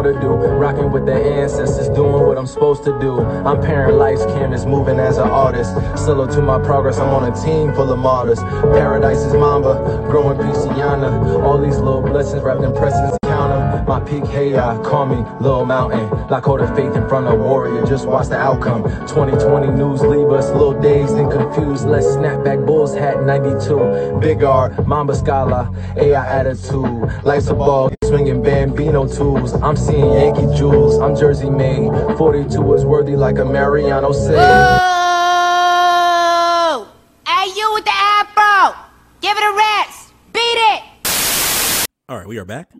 [0.00, 0.28] To do.
[0.28, 3.20] Rocking with the ancestors, doing what I'm supposed to do.
[3.20, 5.74] I'm pairing life's canvas, moving as an artist.
[6.02, 8.38] Solo to my progress, I'm on a team full of martyrs.
[8.38, 11.42] Paradise is Mamba, growing Pisciana.
[11.44, 13.84] All these little blessings wrapped in presents, count 'em.
[13.86, 16.08] My peak, hey, I call me Lil Mountain.
[16.28, 18.82] Lakota faith in front of warrior, just watch the outcome.
[19.06, 21.86] 2020 news leave us little dazed and confused.
[21.86, 24.18] Let's snap back Bulls hat 92.
[24.20, 27.10] Big R, Mamba Scala, AI attitude.
[27.24, 29.54] Life's a ball, swinging Bambino tools.
[29.54, 31.90] I'm seeing Yankee jewels, I'm Jersey made.
[32.16, 34.36] 42 is worthy like a Mariano said.
[34.36, 34.66] Whoa!
[37.26, 38.74] Hey, you with the afro!
[39.20, 40.12] Give it a rest!
[40.32, 40.82] Beat it!
[42.08, 42.70] All right, we are back.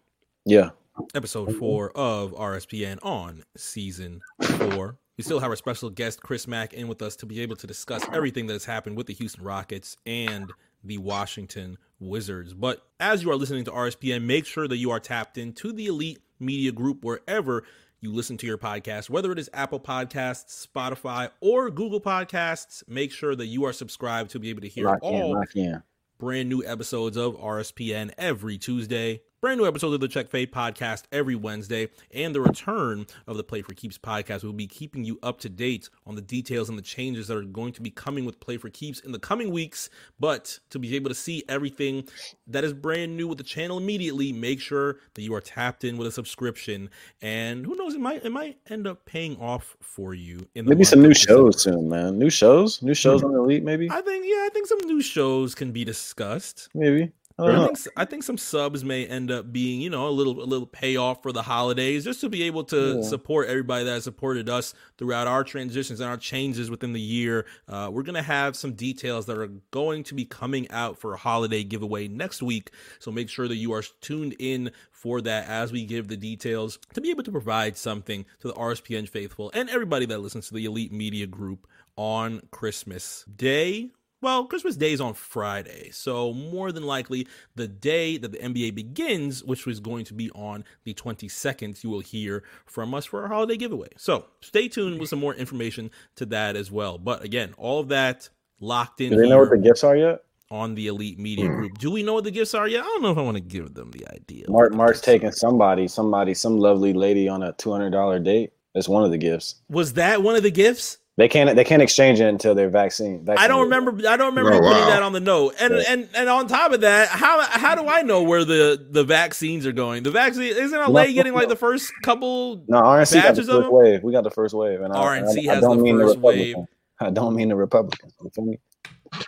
[0.44, 0.70] Yeah.
[1.14, 1.59] episode mm-hmm.
[1.59, 4.96] four of RSPN on season four.
[5.18, 7.66] We still have our special guest Chris Mack in with us to be able to
[7.66, 10.50] discuss everything that has happened with the Houston Rockets and
[10.83, 12.55] the Washington Wizards.
[12.55, 15.87] But as you are listening to RSPN, make sure that you are tapped into the
[15.87, 17.62] Elite Media Group wherever
[18.00, 22.83] you listen to your podcast, whether it is Apple Podcasts, Spotify, or Google Podcasts.
[22.88, 25.83] Make sure that you are subscribed to be able to hear Lock all in, in.
[26.18, 31.02] brand new episodes of RSPN every Tuesday, brand new episodes of the Check Fade podcast
[31.11, 34.44] every Wednesday, and the return of the Play for Keeps podcast.
[34.44, 37.42] We'll be keeping you up to date on the details and the changes that are
[37.42, 39.90] going to be coming with Play for Keeps in the coming weeks.
[40.20, 42.09] But to be able to see everything
[42.46, 45.96] that is brand new with the channel immediately, make sure that you are tapped in
[45.96, 46.88] with a subscription.
[47.20, 50.70] And who knows, it might it might end up paying off for you in the
[50.70, 52.16] Maybe some new shows soon, man.
[52.16, 55.02] New shows, new shows on the elite, maybe, I think yeah, I think some new
[55.02, 56.68] shows can be discussed.
[56.74, 57.11] maybe.
[57.38, 60.42] I I think, I think some subs may end up being, you know, a little
[60.42, 63.03] a little payoff for the holidays, just to be able to Yeah.
[63.03, 67.47] support everybody that has supported us throughout our transitions and our changes within the year.
[67.68, 71.16] Uh, we're gonna have some details that are going to be coming out for a
[71.16, 75.73] holiday giveaway next week, so make sure that you are tuned in for that as
[75.73, 79.68] we give the details to be able to provide something to the RSPN faithful and
[79.71, 81.66] everybody that listens to the Elite Media Group
[81.97, 83.90] on Christmas Day.
[84.22, 88.72] Well, Christmas Day is on Friday, so more than likely the day that the NBA
[88.72, 93.22] begins, which was going to be on the 22nd, you will hear from us for
[93.22, 93.88] our holiday giveaway.
[93.96, 96.98] So stay tuned with some more information to that as well.
[96.98, 98.28] But again, all of that
[98.61, 100.22] locked in Do they know what the gifts are yet?
[100.52, 101.54] on the Elite Media Hmm.
[101.56, 101.78] Group.
[101.78, 102.82] Do we know what the gifts are yet?
[102.85, 104.44] I don't know if I want to give them the idea.
[104.48, 105.12] Mark the Mark's gifts are.
[105.12, 108.52] taking somebody, somebody, some lovely lady on a two hundred dollar date.
[108.74, 109.56] That's one of the gifts.
[109.68, 110.98] Was that one of the gifts?
[111.18, 113.27] They can't they can't exchange it until they're vaccine.
[113.29, 113.90] I don't remember.
[114.09, 114.90] I don't remember Oh, you putting wow.
[114.90, 115.55] that on the note.
[115.61, 115.83] And Yeah.
[115.88, 119.66] and and on top of that, how how do I know where the the vaccines
[119.66, 120.05] are going?
[120.05, 122.64] The vaccine isn't No, LA getting like the first couple?
[122.66, 123.72] No, RNC got the batches of first them?
[123.75, 124.03] wave.
[124.03, 126.14] We got the first wave, and I- RNC I, I has don't the mean first
[126.14, 126.57] the wave.
[126.98, 128.14] I don't mean the Republicans.
[128.22, 128.59] You feel me?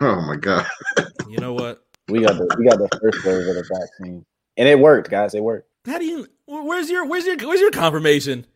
[0.01, 0.65] Oh my god.
[1.29, 1.85] You know what?
[2.09, 4.25] We got the we got the first wave of the vaccine,
[4.57, 5.35] and it worked, guys.
[5.35, 5.69] It worked.
[5.87, 6.27] How do you?
[6.47, 8.47] Where's your where's your where's your confirmation?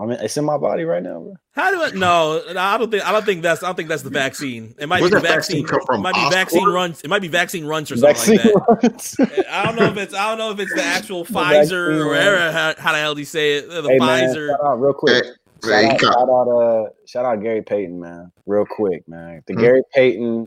[0.00, 1.34] I mean, it's in my body right now, bro.
[1.52, 1.90] How do I?
[1.90, 3.06] No, no, I don't think.
[3.06, 3.62] I don't think that's.
[3.62, 4.74] I don't think that's the vaccine.
[4.78, 5.66] It might Where's be that vaccine vaccine.
[5.66, 5.96] come from?
[6.00, 6.34] It might be Oxford?
[6.38, 7.00] vaccine runs.
[7.02, 8.82] It might be vaccine runs or something Vaccine like that.
[8.82, 9.16] runs.
[9.50, 10.14] I don't know if it's.
[10.14, 12.52] I don't know if it's the actual The Pfizer vaccine or whatever.
[12.52, 13.68] How, how the hell do you say it?
[13.68, 14.48] The hey man, Pfizer.
[14.48, 15.24] shout out real quick.
[15.24, 15.30] Hey,
[15.68, 18.32] Shout out, he shout out, uh, shout out Gary Payton, man.
[18.46, 19.42] Real quick, man.
[19.46, 19.60] The Hmm.
[19.60, 20.46] Gary Payton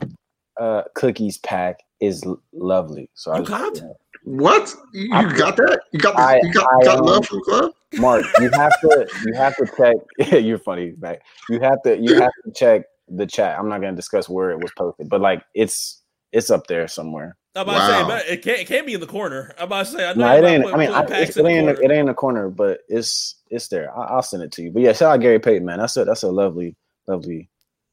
[0.60, 3.10] uh cookies pack is lovely.
[3.14, 3.92] So I You just- got?
[4.26, 4.74] What?
[4.94, 5.82] You, I- you got that?
[5.94, 7.72] You got the, I- you got, I, got um, love from club?
[7.98, 9.96] Mark, you have to you have to check.
[10.44, 11.18] you're funny, man.
[11.50, 13.58] You have to you have to check the chat.
[13.58, 16.02] I'm not gonna discuss where it was posted, but like it's
[16.34, 17.38] it's up there somewhere.
[17.56, 19.54] I'm about to say, it can't, it can't be in the corner.
[19.58, 20.64] I'm about to say, I know No, it ain't.
[20.66, 21.66] put- I mean, I, packs it's, in it ain't.
[21.68, 21.82] corner.
[21.82, 23.98] It ain't in the corner, but it's it's there.
[23.98, 24.72] I, I'll send it to you.
[24.72, 25.80] But yeah, shout out Gary Payton, man.
[25.80, 26.76] That's a that's a lovely
[27.08, 27.50] lovely.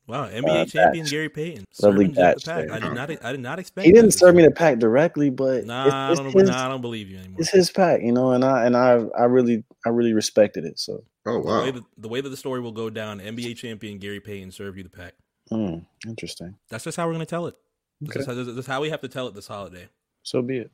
[0.08, 1.10] Wow, NBA uh, champion batch.
[1.10, 1.64] Gary Payton.
[1.82, 2.70] Lovely serving the pack.
[2.70, 3.24] I did not.
[3.24, 3.86] I did not expect.
[3.86, 6.32] He didn't this serve me the pack directly, but Nah, it's, I don't.
[6.34, 7.40] his, Nah, I don't believe you anymore.
[7.40, 10.78] it's his pack, you know, and I and I I really I really respected it.
[10.78, 11.70] So Oh The way, wow.
[11.70, 14.82] that, the way that the story will go down, NBA champion Gary Payton served you
[14.82, 15.14] the pack.
[15.50, 16.56] hmm, interesting.
[16.68, 17.54] That's just how we're gonna tell it.
[18.00, 18.20] This, Okay.
[18.20, 19.88] is how, this is how we have to tell it this holiday.
[20.24, 20.70] So be it.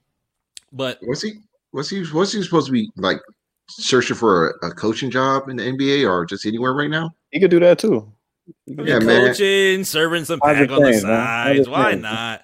[0.73, 1.35] But Was he
[1.73, 3.19] was he was he supposed to be like
[3.69, 7.11] searching for a, a coaching job in the NBA or just anywhere right now?
[7.31, 8.11] He could do that too.
[8.67, 9.27] He I could mean, Yeah, do man.
[9.29, 11.69] coaching, serving some How's pack it on the change, sides.
[11.69, 12.03] Why change?
[12.03, 12.43] not?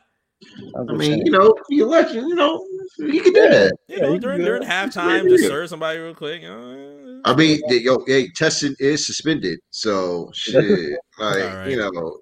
[0.77, 2.65] I'm I just mean, you know, the election, you know,
[2.99, 3.49] he could do Yeah.
[3.49, 3.73] that.
[3.89, 4.91] You Yeah, know, you during during that.
[4.93, 6.43] halftime, just serve somebody real quick.
[6.43, 11.71] You know, I mean, the- yo, hey, testing is suspended, so shit, like Alright.
[11.71, 12.19] you know,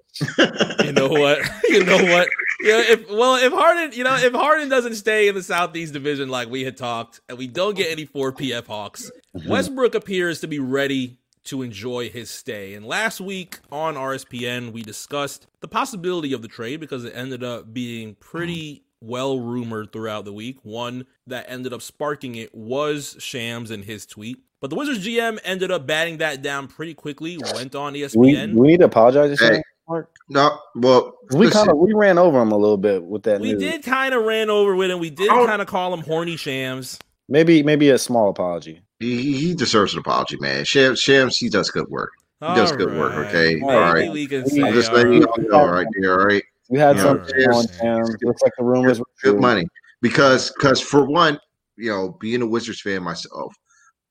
[0.83, 1.39] you know what?
[1.69, 2.27] You know what?
[2.61, 5.91] You know, if well, if Harden, you know, if Harden doesn't stay in the Southeast
[5.91, 9.49] Division like we had talked, and we don't get any four PF Hawks, Mm-hmm.
[9.49, 12.73] Westbrook appears to be ready to enjoy his stay.
[12.73, 17.43] And last week on RSPN, we discussed the possibility of the trade because it ended
[17.43, 19.07] up being pretty hmm.
[19.09, 20.57] well rumored throughout the week.
[20.63, 24.43] One that ended up sparking it was Shams and his tweet.
[24.61, 28.33] But the Wizards GM ended up batting that down pretty quickly, went on E we
[28.33, 28.53] ESPN.
[28.53, 29.61] we need to apologize to Hey.
[29.89, 30.09] Mark.
[30.29, 33.41] no, well, 'Cause We kind of we ran over him a little bit with that.
[33.41, 33.61] We news.
[33.61, 34.99] did kind of ran over with him.
[34.99, 36.97] We did kind of call him horny shams.
[37.27, 38.81] Maybe maybe a small apology.
[39.03, 40.65] He, he deserves an apology, man.
[40.65, 42.11] Shams, Shams, he does good work.
[42.41, 43.55] He does good work, okay?
[43.55, 44.11] Maybe All right.
[44.11, 45.49] we can I'm just all letting you right.
[45.49, 46.43] know right there, all right?
[46.69, 47.55] You had Yeah, something cheers.
[47.55, 48.17] on Sam.
[48.21, 49.65] Looks like the rumors were good money
[50.01, 51.39] because because for one,
[51.77, 53.55] you know, being a Wizards fan myself,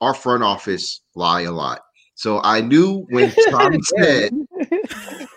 [0.01, 1.81] our front office lie a lot.
[2.15, 4.31] So I knew when Tommy said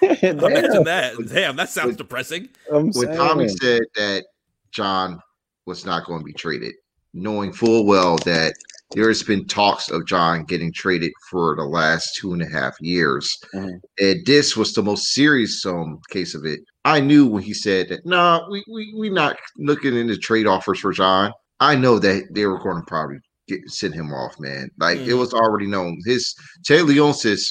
[0.02, 0.40] Damn.
[0.40, 1.14] Imagine that.
[1.32, 2.50] Damn, that sounds depressing.
[2.72, 4.26] I'm when Tommy said that
[4.72, 5.20] John
[5.66, 6.74] was not going to be traded,
[7.14, 8.54] knowing full well that
[8.94, 13.36] there's been talks of John getting traded for the last two and a half years,
[13.54, 13.80] Mhm.
[14.00, 16.60] and this was the most serious um case of it.
[16.86, 20.80] I knew when he said that, no, we we we not looking into trade offers
[20.80, 21.32] for John.
[21.60, 23.18] I know that they were going to probably
[23.48, 24.70] get send him off, man.
[24.80, 25.20] Like it Mhm.
[25.20, 25.98] was already known.
[26.06, 26.34] His
[26.66, 27.48] Ted Leonsis,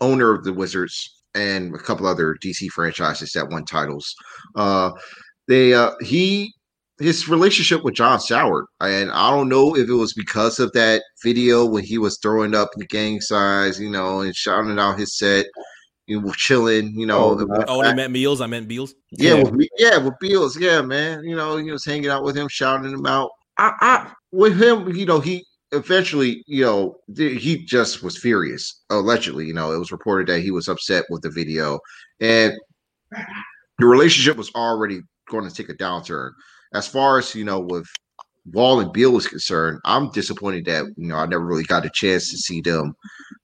[0.00, 4.14] owner of the Wizards and a couple other DC franchises that won titles,
[4.54, 4.90] uh,
[5.48, 6.52] they uh he
[6.98, 11.02] his relationship with John soured, and I don't know if it was because of that
[11.22, 15.16] video when he was throwing up the gang signs, you know, and shouting out his
[15.18, 15.46] set.
[16.06, 17.36] You were chilling, you know.
[17.38, 18.40] Oh, uh, Oh, and I meant Meals.
[18.40, 18.94] I meant Beals.
[19.10, 19.42] yeah, Yeah.
[19.42, 21.24] with, Be- yeah, with Beals, yeah, man.
[21.24, 23.30] You know, he was hanging out with him, shouting him out.
[23.58, 28.82] I, I, with him, you know, he eventually, you know, th- he just was furious.
[28.90, 31.80] Allegedly, you know, it was reported that he was upset with the video,
[32.20, 32.52] and
[33.78, 36.30] the relationship was already going to take a downturn.
[36.74, 37.86] As far as you know, with
[38.52, 41.90] Wall and Beal was concerned, I'm disappointed that you know I never really got a
[41.90, 42.94] chance to see them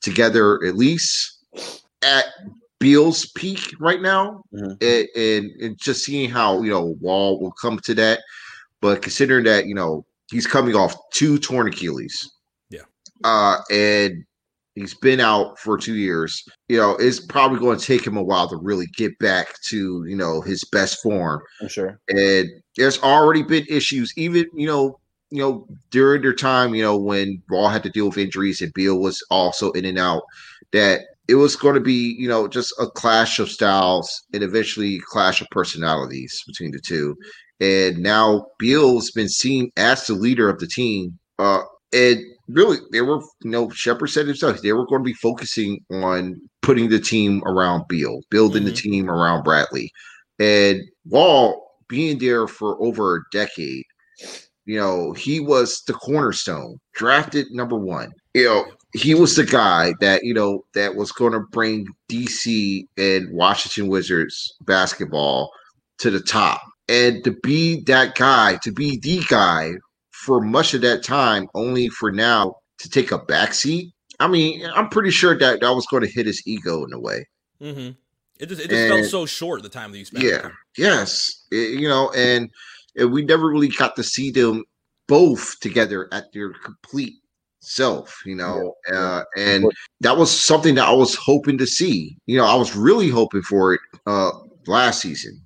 [0.00, 1.38] together, at least
[2.02, 2.26] at
[2.78, 4.82] Beal's peak right now, Mhm.
[4.82, 8.20] and, and and just seeing how you know Wall will come to that,
[8.80, 12.28] but considering that you know he's coming off two torn Achilles,
[12.70, 12.82] Yeah.
[13.24, 14.24] uh, and
[14.74, 18.22] he's been out for two years, you know, it's probably going to take him a
[18.22, 22.00] while to really get back to you know his best form I'm sure.
[22.08, 24.98] and there's already been issues, even you know,
[25.30, 28.72] you know, during their time, you know, when Raw had to deal with injuries and
[28.74, 30.22] Beal was also in and out,
[30.72, 34.96] that it was going to be, you know, just a clash of styles and eventually
[34.96, 37.16] a clash of personalities between the two.
[37.60, 41.18] And now Beal's been seen as the leader of the team.
[41.38, 41.62] Uh,
[41.94, 42.20] and
[42.52, 46.40] really, they were, you know, Shepard said himself, they were going to be focusing on
[46.60, 48.76] putting the team around Beal, building the Mhm.
[48.76, 49.90] team around Bradley.
[50.38, 53.84] And Wall being there for over a decade,
[54.64, 58.12] you know, he was the cornerstone, drafted number one.
[58.34, 62.86] You know, he was the guy that, you know, that was going to bring DC
[62.96, 65.50] and Washington Wizards basketball
[65.98, 66.62] to the top.
[66.88, 69.72] And to be that guy, to be the guy
[70.24, 73.90] for much of that time, only for now to take a backseat.
[74.20, 77.00] I mean, I'm pretty sure that that was going to hit his ego in a
[77.00, 77.26] way.
[77.60, 77.90] Mm-hmm.
[78.38, 80.24] It just it just felt so short the time that you spent.
[80.24, 80.48] Yeah.
[80.76, 82.50] Yes, It- you know, and,
[82.96, 84.64] and we never really got to see them
[85.08, 87.14] both together at their complete
[87.60, 88.98] self, you know, Yeah, yeah.
[89.00, 92.16] uh, and that was something that I was hoping to see.
[92.26, 94.30] You know, I was really hoping for it uh,
[94.66, 95.40] last season,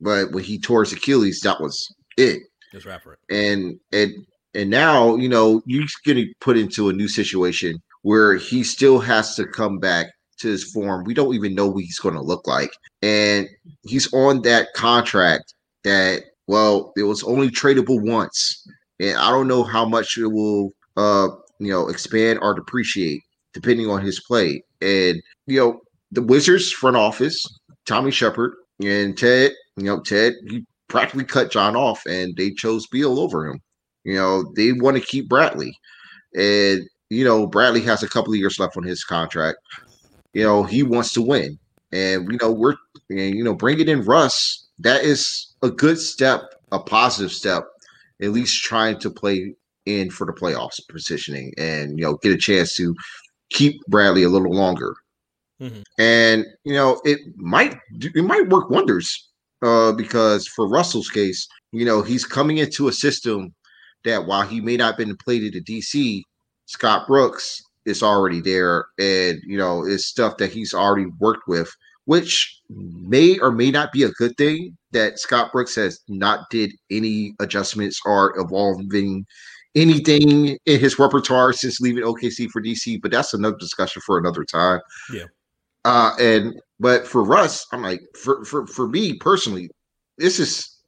[0.00, 2.42] but when he tore his Achilles, that was it.
[2.72, 3.18] Just rap for it.
[3.30, 8.64] And and and now, you know, you're getting put into a new situation where he
[8.64, 10.06] still has to come back
[10.38, 11.04] to his form.
[11.04, 12.70] We don't even know what he's going to look like.
[13.02, 13.48] And
[13.82, 15.54] he's on that contract
[15.84, 18.66] that, well, it was only tradable once.
[18.98, 23.90] And I don't know how much it will, uh, you know, expand or depreciate depending
[23.90, 24.62] on his play.
[24.80, 25.80] And, you know,
[26.12, 27.44] the Wizards front office,
[27.84, 32.86] Tommy Shepard and Ted, you know, Ted, he practically cut John off and they chose
[32.88, 33.60] Beal over him.
[34.04, 35.74] You know, they want to keep Bradley.
[36.34, 39.58] And, you know, Bradley has a couple of years left on his contract.
[40.34, 41.58] You know, he wants to win.
[41.92, 42.76] And, you know, we're,
[43.08, 47.64] and, you know, bringing in Russ, that is a good step, a positive step,
[48.22, 49.54] at least trying to play
[49.86, 52.94] in for the playoffs positioning and, you know, get a chance to
[53.50, 54.94] keep Bradley a little longer.
[55.60, 55.82] Mhm.
[55.98, 59.29] And, you know, it might, it might work wonders
[59.62, 63.54] uh, because for Russell's case, you know, he's coming into a system
[64.04, 66.22] that while he may not have been played at DC,
[66.66, 71.70] Scott Brooks is already there, and you know, it's stuff that he's already worked with,
[72.04, 74.76] which may or may not be a good thing.
[74.92, 79.24] That Scott Brooks has not did any adjustments or evolving
[79.74, 84.44] anything in his repertoire since leaving OKC for DC, but that's another discussion for another
[84.44, 84.80] time.
[85.12, 85.26] Yeah.
[85.84, 89.70] Uh, and but for Russ, I'm like, for for for me personally,
[90.18, 90.78] this is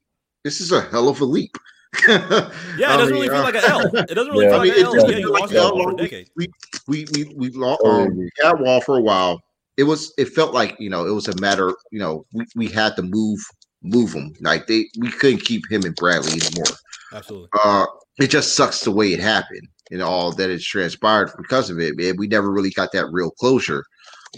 [0.44, 1.56] this is a hell of a leap.
[2.08, 3.86] Yeah, it doesn't mean, really feel uh, like an L.
[3.94, 4.52] It doesn't really Yeah.
[4.52, 4.94] feel I mean, like it an L.
[4.94, 5.84] just Yeah, you feel like lost an Wall L.
[5.84, 6.28] for a decade.
[6.36, 6.48] we
[6.88, 8.24] we we we, lo- um, agree.
[8.24, 9.40] we had Wall for a while.
[9.76, 12.68] It was it felt like you know it was a matter you know we, we
[12.68, 13.38] had to move
[13.82, 16.72] move him like they we couldn't keep him and Bradley anymore.
[17.12, 17.48] Absolutely.
[17.62, 17.84] Uh,
[18.18, 21.96] it just sucks the way it happened and all that has transpired because of it.
[21.96, 23.84] Man, we never really got that real closure.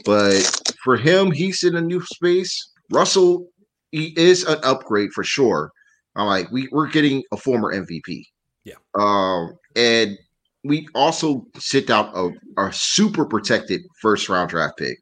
[0.05, 2.71] But for him, he's in a new space.
[2.91, 3.49] Russell,
[3.93, 5.71] he is an upgrade for sure.
[6.17, 8.25] I'm like, we, we're getting a former MVP.
[8.65, 8.75] Yeah.
[8.95, 10.17] Um, and
[10.65, 14.99] we also sit down a, a super protected first round draft pick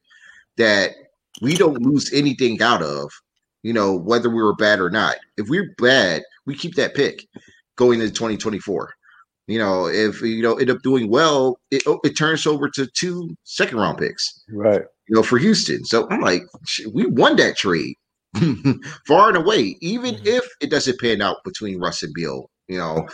[0.57, 0.91] that
[1.41, 3.11] we don't lose anything out of,
[3.63, 5.17] you know, whether we were bad or not.
[5.37, 7.27] If we're bad, we keep that pick
[7.77, 8.93] going into 2024.
[9.49, 12.87] You know, if you know end up doing well, it oh, it turns over to
[12.87, 14.83] two second round picks Right.
[15.09, 15.85] you know, for Houston.
[15.85, 16.43] So I'm like,
[16.93, 17.97] we won that trade
[19.07, 20.27] far and away, even Mhm.
[20.27, 22.49] if it doesn't pan out between Russ and Beal.
[22.69, 23.09] You know,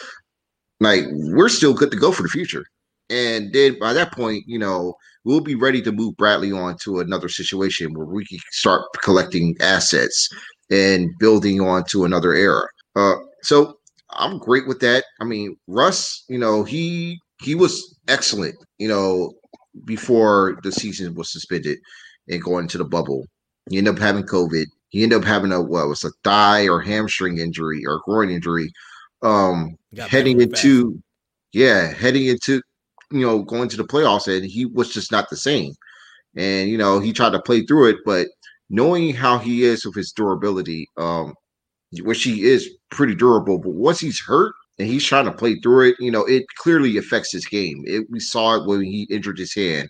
[0.80, 2.64] like we're still good to go for the future.
[3.10, 7.00] And then by that point, you know, we'll be ready to move Bradley on to
[7.00, 10.28] another situation where we can start collecting assets
[10.70, 12.66] and building on to another era.
[12.96, 13.77] Uh, so
[14.11, 15.04] I'm great with that.
[15.20, 19.32] I mean, Russ, you know, he he was excellent, you know,
[19.84, 21.78] before the season was suspended
[22.28, 23.26] and going to the bubble.
[23.70, 24.66] He ended up having COVID.
[24.88, 28.72] He ended up having a what was a thigh or hamstring injury or groin injury.
[29.22, 31.02] Um heading into fast.
[31.52, 32.62] yeah, heading into
[33.11, 35.72] you know, going to the playoffs and he was just not the same.
[36.36, 38.28] And you know, he tried to play through it, but
[38.70, 41.34] knowing how he is with his durability, um,
[42.03, 45.91] which he is pretty durable, but once he's hurt and he's trying to play through
[45.91, 47.82] it, you know, it clearly affects his game.
[47.86, 49.89] It, we saw it when he injured his hand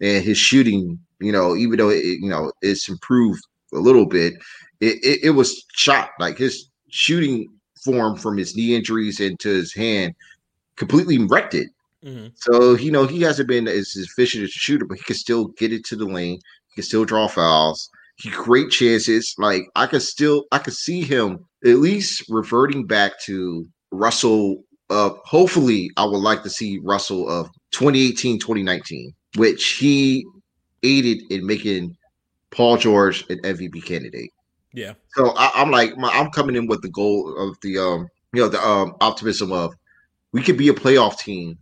[0.00, 3.42] and his shooting, you know, even though it, you know, it's improved
[3.72, 4.34] a little bit,
[4.80, 7.46] it, it, it was shot like his shooting
[7.84, 10.14] form from his knee injuries into his hand
[10.76, 11.68] completely wrecked it.
[12.04, 12.28] Mm-hmm.
[12.36, 15.48] So you know he hasn't been as efficient as a shooter, but he can still
[15.58, 16.38] get it to the lane.
[16.68, 17.90] He can still draw fouls.
[18.16, 19.34] He create chances.
[19.38, 24.64] Like I could still, I could see him at least reverting back to Russell.
[24.88, 30.24] Uh, hopefully, I would like to see Russell of 2018, 2019, which he
[30.82, 31.96] aided in making
[32.50, 34.30] Paul George an MVP candidate.
[34.72, 34.92] Yeah.
[35.14, 38.42] So I, am like, my, I'm coming in with the goal of the, um, you
[38.42, 39.74] know, the um, optimism of
[40.32, 41.58] we could be a playoff team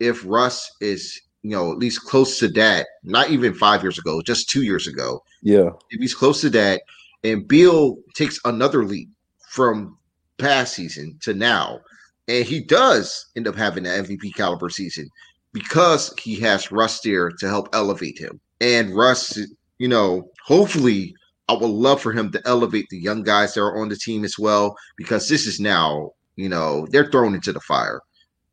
[0.00, 4.22] if Russ is, you know, at least close to that, not even five years ago,
[4.22, 5.22] just two years ago.
[5.46, 5.70] Yeah.
[5.90, 6.82] If he's close to that,
[7.22, 9.08] and Beal takes another leap
[9.48, 9.96] from
[10.38, 11.80] past season to now,
[12.28, 15.08] and he does end up having an MVP caliber season
[15.52, 18.40] because he has Russ there to help elevate him.
[18.60, 19.38] And Russ,
[19.78, 21.14] you know, hopefully
[21.48, 24.24] I would love for him to elevate the young guys that are on the team
[24.24, 28.00] as well, because this is now, you know, they're thrown into the fire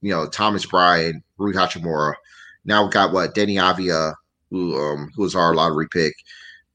[0.03, 2.13] you know, Thomas Bryant, Rui Hachimura.
[2.65, 4.13] Now we got what Deni Avdija,
[4.51, 6.13] who um who was our lottery pick,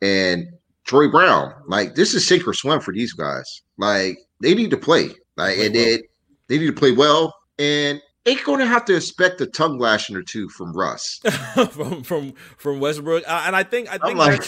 [0.03, 0.49] and
[0.85, 1.55] Troy Brown.
[1.67, 3.63] Like this is sink or swim for these guys.
[3.77, 5.11] Like they need to play.
[5.37, 5.85] Like play and well.
[5.85, 6.03] they,
[6.49, 7.35] they need to play well.
[7.59, 11.21] And ain't going to have to expect a tongue lashing or two from Russ,
[11.71, 13.25] from from from Westbrook.
[13.27, 14.43] Uh, and I think I think like,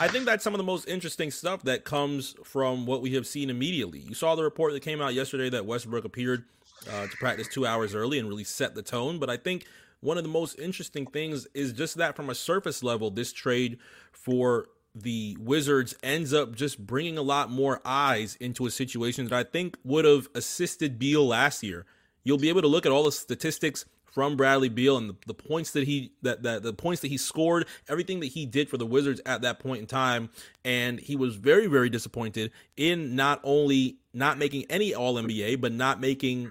[0.00, 3.26] I think that's some of the most interesting stuff that comes from what we have
[3.26, 4.00] seen immediately.
[4.00, 6.44] You saw the report that came out yesterday that Westbrook appeared
[6.90, 9.18] uh, to practice two hours early and really set the tone.
[9.18, 9.66] But I think
[10.04, 13.78] one of the most interesting things is just that from a surface level, this trade
[14.12, 19.32] for the Wizards ends up just bringing a lot more eyes into a situation that
[19.32, 21.86] I think would have assisted Beal last year.
[22.22, 25.34] You'll be able to look at all the statistics from Bradley Beal and the, the,
[25.34, 28.76] points that he that, that the points that he scored, everything that he did for
[28.76, 30.28] the Wizards at that point in time,
[30.64, 35.72] and he was very very disappointed in not only not making any All NBA, but
[35.72, 36.50] not making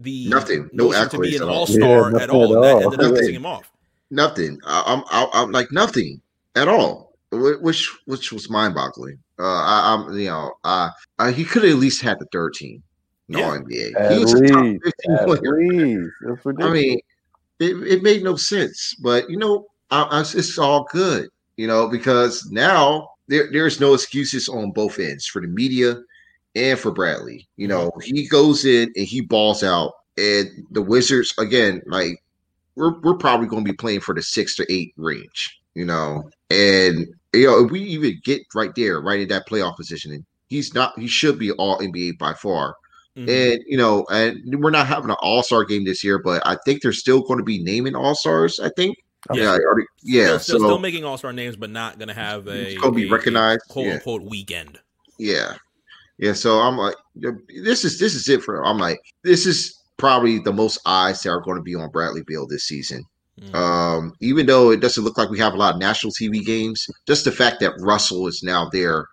[0.00, 2.64] the nothing, no to be an all star yeah, at all.
[2.64, 2.80] At all.
[2.80, 3.70] That ended up pissing him off.
[4.10, 4.58] Nothing.
[4.66, 6.20] I, I'm, I, am like nothing
[6.56, 9.18] at all, which which was mind boggling.
[9.38, 12.82] Uh, I, am you know, uh, uh he could at least had the third team,
[13.28, 13.58] no yeah.
[13.58, 14.00] NBA.
[14.00, 16.68] At he was least, a top 15 player.
[16.68, 17.00] I mean,
[17.60, 21.88] it, it made no sense, but you know, I, I, it's all good, you know,
[21.88, 25.96] because now there, there's no excuses on both ends for the media
[26.54, 27.48] and for Bradley.
[27.56, 32.22] You know, he goes in and he balls out, and the Wizards again, like
[32.76, 35.60] we're we're probably going to be playing for the six to eight range.
[35.74, 39.76] You know, and you know if we even get right there, right in that playoff
[39.76, 40.98] positioning, he's not.
[40.98, 42.76] He should be all NBA by far.
[43.16, 43.28] Mm-hmm.
[43.28, 46.56] And you know, and we're not having an All Star game this year, but I
[46.64, 48.60] think they're still going to be naming All Stars.
[48.60, 48.96] I think.
[49.32, 50.24] Yeah, yeah, already, yeah.
[50.24, 52.80] Still, still, so, still making All Star names, but not going to have a, going
[52.80, 53.94] to be recognized, quote yeah.
[53.94, 54.80] unquote weekend.
[55.18, 55.54] Yeah,
[56.22, 58.64] yeah, so I'm like, this is this is it for.
[58.64, 62.22] I'm like, this is probably the most eyes that are going to be on Bradley
[62.24, 63.04] Beal this season.
[63.40, 63.56] Mm-hmm.
[63.56, 66.86] Um, even though it doesn't look like we have a lot of national TV games,
[67.08, 69.08] just the fact that Russell is now there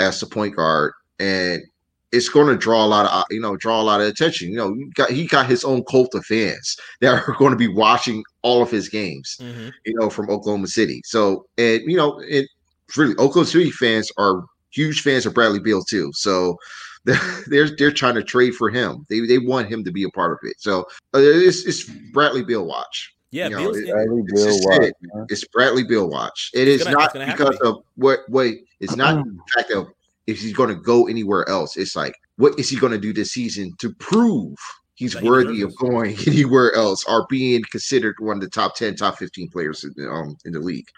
[0.00, 1.62] as the point guard and
[2.10, 4.50] it's going to draw a lot of you know draw a lot of attention.
[4.50, 7.56] You know, he got, he got his own cult of fans that are going to
[7.56, 9.36] be watching all of his games.
[9.40, 9.68] Mm-hmm.
[9.86, 11.00] You know, from Oklahoma City.
[11.04, 12.48] So and you know, it
[12.96, 16.10] really Oklahoma City fans are huge fans of Bradley Beal too.
[16.14, 16.56] So
[17.46, 19.06] they're they're trying to trade for him.
[19.08, 20.60] They they want him to be a part of it.
[20.60, 20.80] So
[21.14, 23.14] uh, it's it's Bradley Beal watch.
[23.30, 24.82] Yeah, you know, it, Bradley it's Beal watch.
[24.82, 24.96] It.
[25.28, 26.50] It's Bradley Beal watch.
[26.52, 28.66] It it's is gonna, not because of what wait.
[28.80, 29.88] It's not the fact of
[30.26, 31.76] if he's going to go anywhere else.
[31.76, 34.56] It's like what is he going to do this season to prove
[34.94, 38.74] he's that worthy he of going anywhere else or being considered one of the top
[38.74, 40.88] ten, top fifteen players in, um, in the league.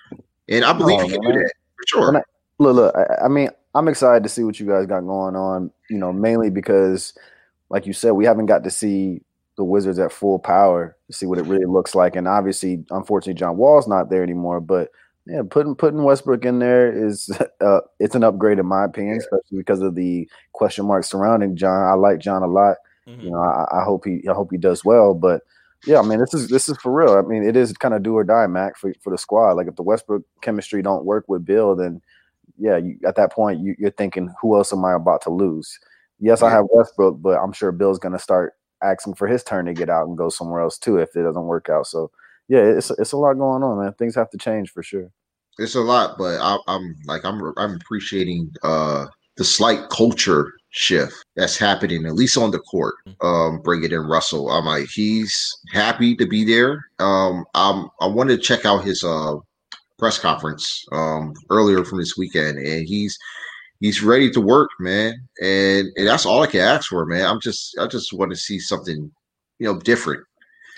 [0.49, 1.33] And I believe oh, he can man.
[1.35, 2.17] do that for sure.
[2.17, 2.23] I,
[2.59, 2.95] look, look.
[2.97, 5.71] I, I mean, I'm excited to see what you guys got going on.
[5.89, 7.15] You know, mainly because,
[7.71, 9.23] like you said, we haven't got to see
[9.57, 12.17] the Wizards at full power to see what it really looks like.
[12.17, 14.61] And obviously, unfortunately, John Wall's not there anymore.
[14.61, 14.91] But
[15.27, 19.59] yeah, putting putting Westbrook in there is uh, it's an upgrade in my opinion, especially
[19.59, 21.83] because of the question marks surrounding John.
[21.83, 22.77] I like John a lot.
[23.07, 23.21] Mm-hmm.
[23.21, 25.13] You know, I, I, hope he I hope he does well.
[25.13, 25.43] But
[25.87, 27.17] yeah, I mean, this is this is for real.
[27.17, 29.53] I mean, it is kind of do or die, Mac, for for the squad.
[29.53, 32.01] Like if the Westbrook chemistry don't work with Beal, then
[32.63, 35.79] yeah, you, at that point you, are thinking, who else am I about to lose?
[36.21, 36.47] Yes, yeah.
[36.47, 38.53] I have Westbrook, but I'm sure Beal's going to start
[38.83, 41.47] asking for his turn to get out and go somewhere else too if it doesn't
[41.47, 41.89] work out.
[41.89, 42.13] So
[42.49, 43.95] yeah, it's it's a lot going on, man.
[43.95, 45.11] Things have to change for sure.
[45.59, 49.07] It's a lot, but I, am like I'm I'm appreciating uh
[49.37, 52.95] the slight culture shift that's happening at least on the court.
[53.07, 53.27] Mm.
[53.27, 54.51] Um, bring it in Russell.
[54.51, 56.85] I'm like he's happy to be there.
[57.01, 59.37] Um, I'm I wanted to check out his uh
[60.03, 63.17] press conference um earlier from this weekend, and he's
[63.79, 65.15] he's ready to work, man.
[65.41, 67.25] And, and that's all I can ask for, man.
[67.25, 69.13] I'm just I just want to see something,
[69.61, 70.25] you know, different.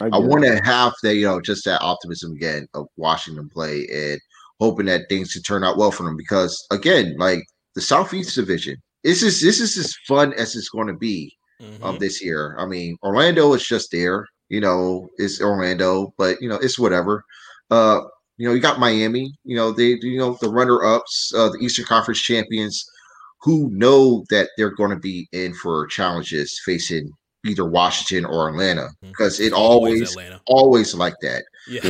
[0.02, 3.48] I, I want to have that, you know, just that optimism again of watching them
[3.48, 4.20] play and
[4.60, 6.18] hoping that things can turn out well for them.
[6.18, 10.88] Because again, like the Southeast Division, this is this is as fun as it's going
[10.88, 11.82] to be mm-hmm.
[11.82, 12.56] of this year.
[12.58, 17.24] I mean, Orlando is just there, you know, it's Orlando, but you know, it's whatever.
[17.70, 18.02] Uh,
[18.36, 21.58] you know, you got Miami, you know, they you know the runner ups, uh, the
[21.58, 22.84] Eastern Conference champions
[23.40, 27.10] who know that they're going to be in for challenges facing
[27.44, 29.08] either Washington or Atlanta mm-hmm.
[29.08, 31.44] because it always always, always like that.
[31.68, 31.80] Yeah.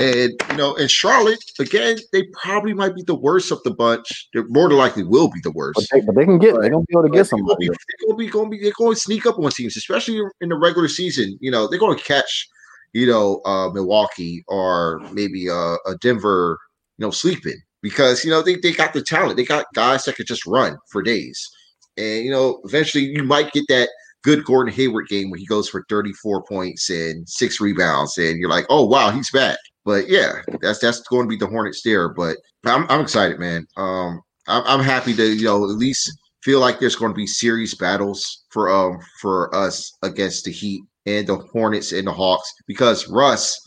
[0.00, 4.28] and you know, and Charlotte again, they probably might be the worst of the bunch.
[4.32, 5.76] They're more than likely will be the worst.
[5.76, 6.54] But they, but they can get.
[6.60, 7.68] They're gonna be able to get somebody.
[7.68, 8.62] They're gonna be, going to be.
[8.62, 11.38] They're going to sneak up on teams, especially in the regular season.
[11.40, 12.48] You know, they're going to catch.
[12.94, 16.58] You know, uh, Milwaukee or maybe uh, a Denver.
[16.96, 19.36] You know, sleeping because you know they, they got the talent.
[19.36, 21.48] They got guys that could just run for days.
[21.96, 23.90] And you know, eventually you might get that
[24.22, 28.48] good Gordon Hayward game where he goes for 34 points and six rebounds, and you're
[28.48, 29.58] like, oh wow, he's back.
[29.84, 32.08] But yeah, that's that's going to be the Hornets there.
[32.08, 33.66] But I'm I'm excited, man.
[33.76, 36.10] Um, I'm, I'm happy to you know at least
[36.42, 40.82] feel like there's going to be serious battles for um for us against the Heat
[41.06, 43.60] and the Hornets and the Hawks because Russ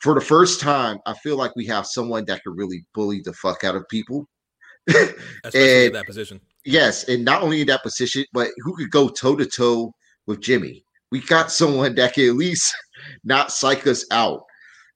[0.00, 3.32] for the first time, I feel like we have someone that can really bully the
[3.32, 4.28] fuck out of people.
[4.88, 5.16] Especially
[5.54, 6.40] and, in that position.
[6.64, 9.92] Yes, and not only in that position, but who could go toe to toe
[10.26, 10.84] with Jimmy?
[11.10, 12.74] We got someone that can at least
[13.24, 14.42] not psych us out,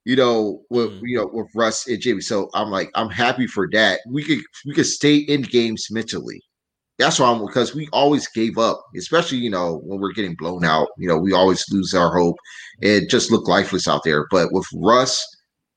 [0.04, 1.00] you know, with mm.
[1.04, 2.20] you know with Russ and Jimmy.
[2.20, 4.00] So I'm like, I'm happy for that.
[4.06, 6.42] We could we could stay in games mentally
[7.00, 10.64] that's why I'm because we always gave up, especially you know when we're getting blown
[10.64, 10.88] out.
[10.98, 12.36] You know, we always lose our hope
[12.82, 14.26] and just look lifeless out there.
[14.30, 15.26] But with Russ,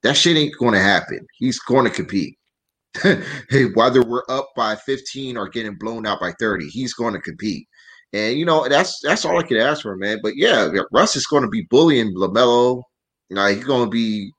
[0.03, 1.25] that shit ain't going to happen.
[1.37, 2.37] He's going to compete.
[3.01, 7.21] hey, whether we're up by 15 or getting blown out by 30, he's going to
[7.21, 7.65] compete.
[8.11, 10.19] And you know that's that's all I can ask for, man.
[10.21, 12.83] But yeah, Russ is going to be bullying LaMelo.
[13.29, 14.29] Now he's going to be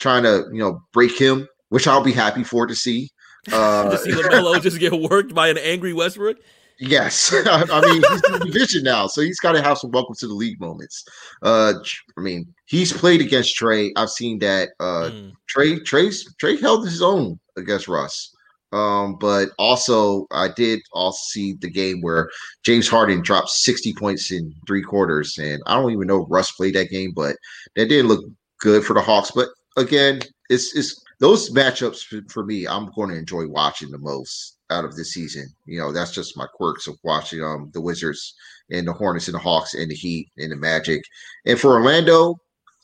[0.00, 3.08] trying to you know break him, which I'll be happy for to see.
[3.50, 6.38] Uh, to see LaMelo just get worked by an angry Westbrook.
[6.78, 10.14] Yes, I mean he's in the division now, so he's got to have some welcome
[10.16, 11.04] to the league moments.
[11.42, 11.74] Uh,
[12.16, 13.90] I mean he's played against Trae.
[13.96, 14.70] I've seen that.
[14.80, 15.32] Uh, mm.
[15.48, 18.34] Trey, Trae, Trae held his own against Russ.
[18.72, 22.30] Um, but also I did also see the game where
[22.64, 26.74] James Harden dropped 60 points in three quarters, and I don't even know Russ played
[26.74, 27.36] that game, but
[27.76, 28.24] that didn't look
[28.60, 29.30] good for the Hawks.
[29.30, 34.58] But again, it's it's those matchups for, me, I'm going to enjoy watching the most
[34.70, 35.46] out of this season.
[35.66, 38.34] You know, that's just my quirks of watching um the Wizards
[38.72, 41.00] and the Hornets and the Hawks and the Heat and the Magic.
[41.46, 42.34] And for Orlando,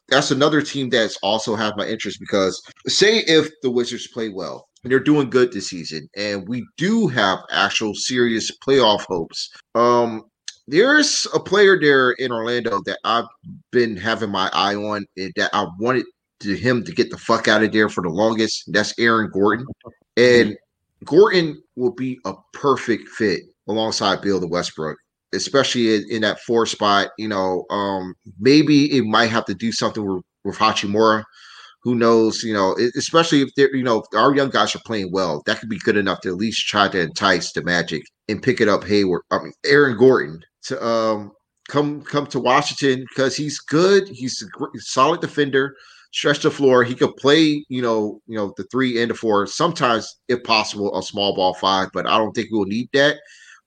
[0.08, 4.68] that's another team that's also have my interest because say if the Wizards play well
[4.84, 9.50] and they're doing good this season and we do have actual serious playoff hopes.
[9.74, 10.22] Um
[10.68, 13.24] there's a player there in Orlando that I've
[13.72, 16.04] been having my eye on that I wanted
[16.40, 18.64] to him to get the fuck out of there for the longest.
[18.68, 19.66] That's Aaron Gordon.
[20.16, 20.56] And
[21.04, 24.96] Gordon will be a perfect fit alongside Beal the Westbrook,
[25.32, 27.10] especially in, in, that four spot.
[27.18, 31.24] You know, um, maybe it might have to do something with, with Hachimura.
[31.82, 32.42] Who knows?
[32.42, 35.68] You know, especially if they're, you know, our young guys are playing well, that could
[35.68, 38.84] be good enough to at least try to entice the Magic and pick it up
[38.84, 39.22] Hayward.
[39.30, 41.32] I mean, Aaron Gordon to um
[41.68, 44.08] come come to Washington because he's good.
[44.08, 45.76] He's a solid defender
[46.12, 46.84] stretch the floor.
[46.84, 49.46] He could play, you know, you know, the three and the four.
[49.46, 53.16] Sometimes, if possible, a small ball five, but I don't think we'll need that.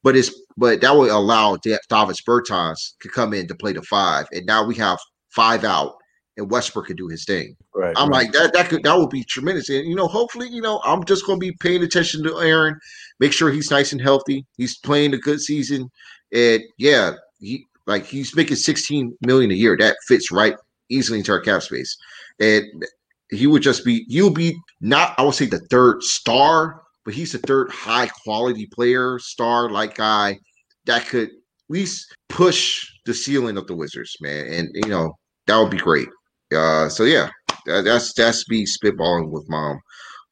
[0.04, 4.26] But it's but that would allow Davis Bertans to come in to play the five,
[4.32, 4.98] and now we have
[5.30, 5.96] five out,
[6.38, 7.56] and Westbrook could do his thing.
[7.76, 7.94] Right.
[7.96, 8.24] I'm right.
[8.24, 8.54] like that.
[8.54, 11.40] That could that would be tremendous, and you know, hopefully, you know, I'm just going
[11.40, 12.80] to be paying attention to Aaron,
[13.20, 14.46] make sure he's nice and healthy.
[14.58, 15.90] He's playing a good season,
[16.34, 19.78] and yeah, he Like he's making 16 million a year.
[19.78, 20.56] That fits right
[20.90, 21.96] easily into our cap space.
[22.40, 22.86] And
[23.30, 27.32] he would just be he'll be not I would say the third star, but he's
[27.32, 30.38] the third high quality player, star like guy
[30.86, 31.34] that could at
[31.70, 34.48] least push the ceiling of the Wizards, man.
[34.48, 35.14] And you know,
[35.48, 36.10] that would be great.
[36.54, 37.30] Uh so yeah,
[37.66, 39.80] that, that's that's me spitballing with mom.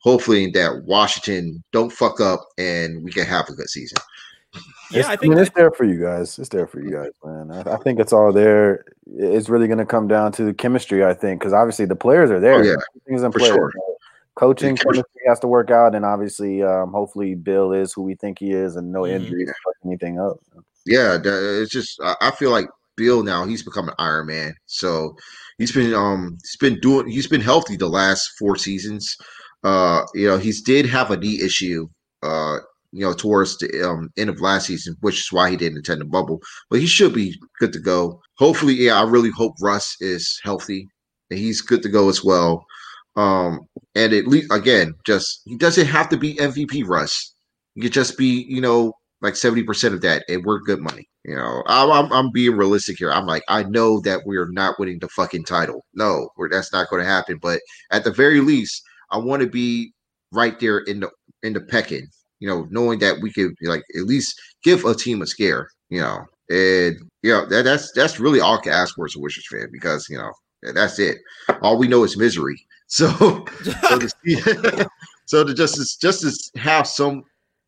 [0.01, 3.97] Hopefully that Washington don't fuck up and we can have a good season.
[4.91, 6.39] Yeah, It's- I I, mean, it's there for you guys.
[6.39, 7.51] It's there for you guys, man.
[7.51, 8.85] I, I think it's all there.
[9.05, 12.31] It's really going to come down to the chemistry, I think, because obviously the players
[12.31, 12.55] are there.
[12.55, 13.51] Oh, yeah, Everything's in for place.
[13.51, 13.71] sure.
[14.35, 18.03] Coaching The chemistry- chemistry has to work out, and obviously, um, hopefully, Beal is who
[18.03, 19.11] we think he is, and no Mhm.
[19.11, 20.37] injuries to fuck anything up.
[20.85, 24.55] Yeah, it's just I I feel like Beal now he's become an Iron Man.
[24.65, 25.15] So
[25.57, 29.17] he's been um he's been doing he's been healthy the last four seasons.
[29.63, 31.87] Uh, you know he's did have a knee issue.
[32.23, 32.59] Uh,
[32.91, 36.01] you know towards the um end of last season, which is why he didn't attend
[36.01, 36.41] the bubble.
[36.69, 38.21] But he should be good to go.
[38.37, 40.87] Hopefully, yeah, I really hope Russ is healthy
[41.29, 42.65] and he's good to go as well.
[43.15, 43.61] Um,
[43.95, 47.33] and at least again, just he doesn't have to be MVP Russ.
[47.75, 51.07] He could just be, you know, like 70% of that, and we're good money.
[51.25, 53.11] You know, I'm, I'm, I'm being realistic here.
[53.11, 55.85] I'm like, I know that we're not winning the fucking title.
[55.93, 57.37] No, that's not going to happen.
[57.41, 57.59] But
[57.91, 58.81] at the very least,
[59.11, 59.93] I want to be
[60.31, 61.09] right there in the
[61.43, 62.07] in the pecking.
[62.39, 65.69] You know, knowing that we could like at least give a team a scare.
[65.89, 66.19] You know,
[66.49, 69.47] and you know that that's that's really all I can ask for as a Wizards
[69.51, 70.31] fan because you know
[70.73, 71.17] that's it.
[71.61, 72.65] All we know is misery.
[72.91, 73.45] So
[73.87, 74.41] so to see,
[75.25, 77.21] so to just just to have some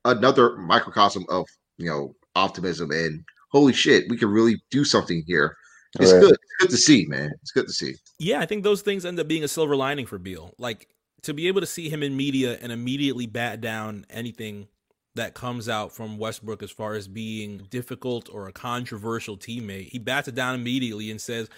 [0.06, 1.46] another microcosm of
[1.78, 5.56] you know optimism and holy shit, we can really do something here.
[6.00, 6.22] It's Right.
[6.22, 6.32] good.
[6.32, 7.30] It's good to see, man.
[7.44, 7.94] It's good to see.
[8.18, 10.56] Yeah, I think those things end up being a silver lining for Beal.
[10.58, 10.88] Like
[11.24, 14.68] to be able to see him in media and immediately bat down anything
[15.16, 19.90] that comes out from Westbrook as far as being difficult or a controversial teammate.
[19.90, 21.50] He bats it down immediately and says,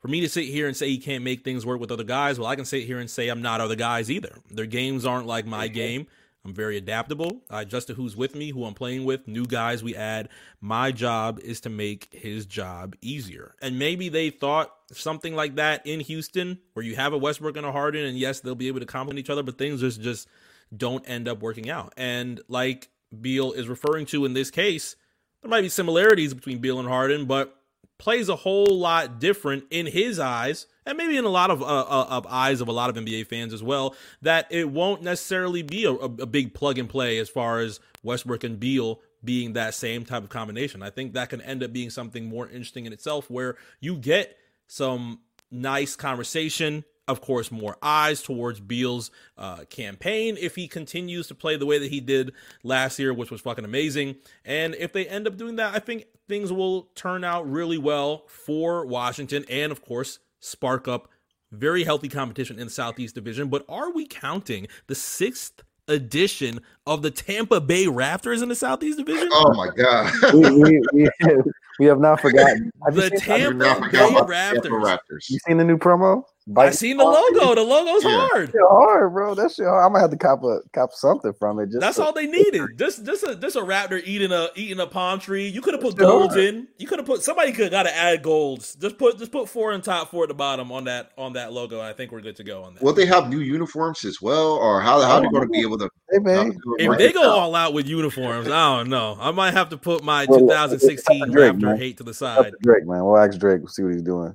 [0.00, 2.38] for me to sit here and say he can't make things work with other guys,
[2.38, 4.38] well, I can sit here and say I'm not other guys either.
[4.50, 6.06] Their games aren't like my game.
[6.44, 7.42] I'm very adaptable.
[7.50, 10.28] I adjust to who's with me, who I'm playing with, new guys we add.
[10.60, 13.54] My job is to make his job easier.
[13.60, 17.66] And maybe they thought something like that in Houston, where you have a Westbrook and
[17.66, 20.28] a Harden, and yes, they'll be able to complement each other, but things just just
[20.76, 21.92] don't end up working out.
[21.96, 22.88] And like
[23.20, 24.96] Beal is referring to in this case,
[25.42, 27.54] there might be similarities between Beal and Harden, but
[27.98, 31.66] plays a whole lot different in his eyes, and maybe in a lot of uh,
[31.66, 33.94] uh, eyes of a lot of NBA fans as well.
[34.22, 37.78] That it won't necessarily be a, a, a big plug and play as far as
[38.02, 40.82] Westbrook and Beal being that same type of combination.
[40.82, 44.36] I think that can end up being something more interesting in itself, where you get
[44.66, 45.20] some
[45.50, 46.84] nice conversation.
[47.06, 51.78] Of course, more eyes towards Beal's uh, campaign if he continues to play the way
[51.78, 52.32] that he did
[52.62, 54.16] last year, which was fucking amazing.
[54.44, 58.24] And if they end up doing that, I think things will turn out really well
[58.26, 61.08] for Washington and, of course, spark up
[61.50, 63.48] very healthy competition in the Southeast Division.
[63.48, 68.98] But are we counting the sixth edition of the Tampa Bay Raptors in the Southeast
[68.98, 69.28] Division?
[69.32, 70.12] Oh my god.
[70.34, 71.42] we, we, we,
[71.80, 72.70] we have not forgotten.
[72.84, 74.82] Have The seen, Tampa not Bay forget about the Tampa Raptors.
[74.82, 75.30] Raptors.
[75.30, 76.22] you seen the new promo?
[76.22, 77.54] I Bite- seen the logo.
[77.54, 78.26] The logo's Yeah.
[78.32, 78.46] hard.
[78.50, 79.34] Shit hard, bro.
[79.34, 79.84] That shit hard.
[79.84, 81.66] I'm gonna have to cop a cop something from it.
[81.66, 82.62] Just That's to- all they needed.
[82.78, 85.46] Just, just a, just a raptor eating a eating a palm tree.
[85.46, 86.06] You could have put Sure.
[86.08, 86.66] golds in.
[86.78, 88.74] You could have put somebody could got to add golds.
[88.76, 91.52] Just put, just put four on top, four at the bottom on that on that
[91.52, 91.82] logo.
[91.82, 92.82] I think we're good to go on that.
[92.82, 95.60] Will they have new uniforms as well, or how how are they going to be
[95.60, 95.90] able to?
[96.10, 99.16] Hey man, if they go all out with uniforms, I don't know.
[99.20, 101.76] I might have to put my Well, 2016 Drake, Raptor man.
[101.78, 102.52] hate to the side.
[102.52, 103.04] to Drake, man.
[103.04, 103.58] We'll ask Drake.
[103.60, 104.34] We'll See what he's doing.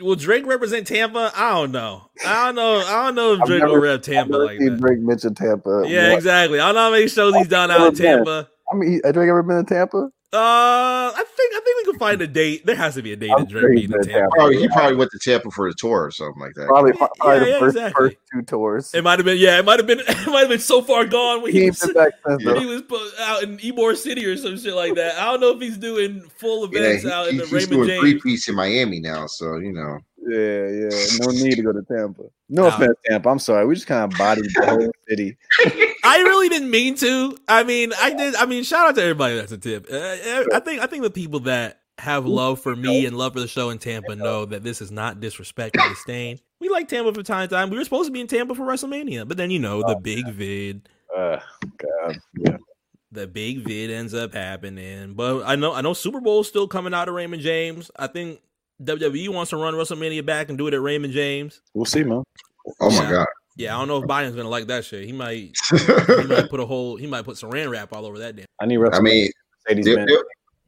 [0.00, 1.32] Will Drake represent Tampa?
[1.36, 2.10] I don't know.
[2.26, 2.78] I don't know.
[2.84, 4.80] I don't know if Drake never- will rep I've Tampa never like seen that.
[4.80, 5.84] Drake mention Tampa.
[5.86, 6.16] Yeah, What?
[6.16, 6.60] exactly.
[6.60, 8.24] I don't know how many shows he's done out in Never been.
[8.24, 8.48] Tampa.
[8.72, 10.08] I mean, has Drake ever been to Tampa?
[10.32, 12.66] Uh, I think I think we can find a date.
[12.66, 14.10] There has to be a date I'm that Drake being in to Tampa.
[14.12, 14.28] Tampa.
[14.34, 16.66] Probably, he probably went to Tampa for a tour or something like that.
[16.66, 17.08] Probably, probably
[17.50, 18.08] yeah, the first, exactly.
[18.08, 18.94] first two tours.
[18.94, 21.04] It might have been, yeah, it might have been, it might have been so far
[21.04, 22.44] gone when he he was, back since.
[22.44, 22.58] when though.
[22.60, 22.82] he was
[23.20, 25.14] out in Ybor City or some shit like that.
[25.20, 27.52] I don't know if he's doing full Yeah, events he- out in he- the he's
[27.70, 28.22] Raymond doing three James.
[28.24, 29.98] piece in Miami now, so you know.
[30.26, 31.06] Yeah, yeah.
[31.20, 32.22] No need to go to Tampa.
[32.48, 32.68] No Nah.
[32.74, 33.28] offense, Tampa.
[33.28, 33.66] I'm sorry.
[33.66, 35.36] We just kind of bodied the whole city.
[36.04, 37.36] I really didn't mean to.
[37.48, 38.34] I mean, I did.
[38.36, 39.86] I mean, shout out to everybody that's a tip.
[39.90, 39.96] Uh,
[40.54, 43.46] I think I think the people that have love for me and love for the
[43.48, 46.40] show in Tampa know that this is not disrespect or disdain.
[46.60, 47.70] We like Tampa from time to time.
[47.70, 50.26] We were supposed to be in Tampa for WrestleMania, but then you know the big
[50.32, 50.88] vid.
[51.16, 51.38] Uh,
[51.78, 52.56] God, yeah.
[53.12, 55.14] the big vid ends up happening.
[55.14, 57.90] But I know I know Super Bowl's still coming out of Raymond James.
[57.96, 58.40] I think
[58.82, 61.62] WWE wants to run WrestleMania back and do it at Raymond James.
[61.74, 62.24] We'll see, man.
[62.80, 63.10] Oh my Yeah.
[63.10, 63.26] god.
[63.56, 65.04] Yeah, I don't know if Biden's gonna like that shit.
[65.04, 68.34] He might he might put a whole he might put saran wrap all over that
[68.36, 68.46] damn.
[68.60, 69.30] I need I mean,
[69.68, 70.10] Mercedes they- Benz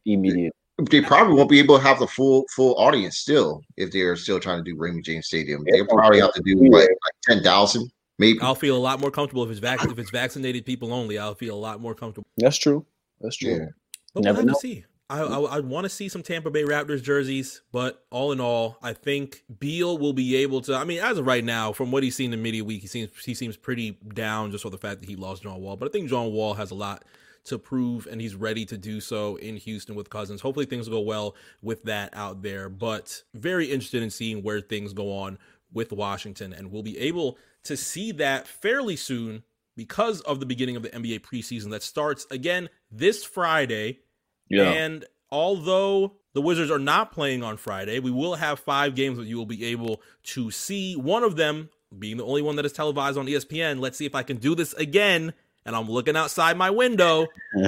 [0.05, 0.53] immediate.
[0.91, 4.39] they probably won't be able to have the full full audience still if they're still
[4.39, 5.65] trying to do Raymond James Stadium.
[5.71, 6.89] They'll probably have to do what like
[7.25, 8.39] ten thousand, maybe.
[8.41, 11.19] I'll feel a lot more comfortable if it's vac- if it's vaccinated people only.
[11.19, 12.27] I'll feel a lot more comfortable.
[12.37, 12.87] That's true.
[13.21, 13.51] That's true.
[13.57, 13.67] Yeah.
[14.15, 14.53] But Never we'll have know.
[14.55, 14.85] to see.
[15.09, 18.79] I, I, I want to see some Tampa Bay Raptors jerseys, but all in all,
[18.83, 20.75] I think Beal will be able to.
[20.75, 23.11] I mean, as of right now, from what he's seen in media week, he seems
[23.25, 25.77] he seems pretty down just for the fact that he lost John Wall.
[25.77, 27.05] But I think John Wall has a lot
[27.45, 30.41] to prove, and he's ready to do so in Houston with Cousins.
[30.41, 32.69] Hopefully, things will go well with that out there.
[32.69, 35.39] But very interested in seeing where things go on
[35.73, 39.45] with Washington, and we'll be able to see that fairly soon
[39.77, 44.01] because of the beginning of the NBA preseason that starts again this Friday.
[44.49, 44.71] Yeah.
[44.71, 49.27] And although the Wizards are not playing on Friday, we will have five games that
[49.27, 50.95] you will be able to see.
[50.97, 53.81] One of them being the only one that is televised on ESPN.
[53.81, 55.33] Let's see if I can do this again.
[55.65, 57.27] And I'm looking outside my window.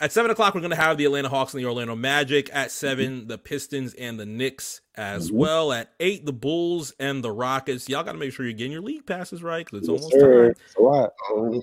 [0.00, 2.50] At seven o'clock, we're going to have the Atlanta Hawks and the Orlando Magic.
[2.52, 5.34] At seven, the Pistons and the Knicks as Mhm.
[5.34, 5.72] well.
[5.72, 7.88] At eight, the Bulls and the Rockets.
[7.88, 10.20] Y'all got to make sure you're getting your league passes right because it's Yes, almost
[10.20, 10.42] sir.
[10.42, 10.50] time.
[10.66, 11.12] It's a lot.
[11.30, 11.62] Oh,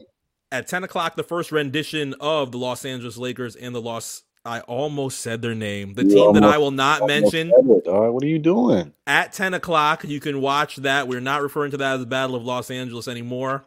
[0.51, 4.23] At 10 o'clock, the first rendition of the Los Angeles Lakers and the Los.
[4.45, 5.93] I almost said their name.
[5.95, 7.51] The You team that I will not mention.
[7.55, 8.13] said it, dog.
[8.13, 8.93] What are you doing?
[9.05, 11.07] At 10 o'clock, you can watch that.
[11.07, 13.65] We're not referring to that as the Battle of Los Angeles anymore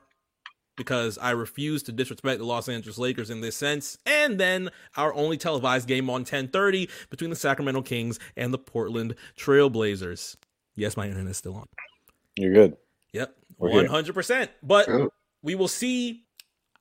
[0.76, 3.99] because I refuse to disrespect the Los Angeles Lakers in this sense.
[4.07, 9.14] And then our only televised game on 1030 between the Sacramento Kings and the Portland
[9.37, 10.37] Trailblazers.
[10.74, 11.66] Yes, my internet is still on.
[12.37, 12.76] You're good.
[13.12, 14.51] Yep, We're one hundred percent.
[14.62, 15.11] But Good.
[15.43, 16.22] we will see.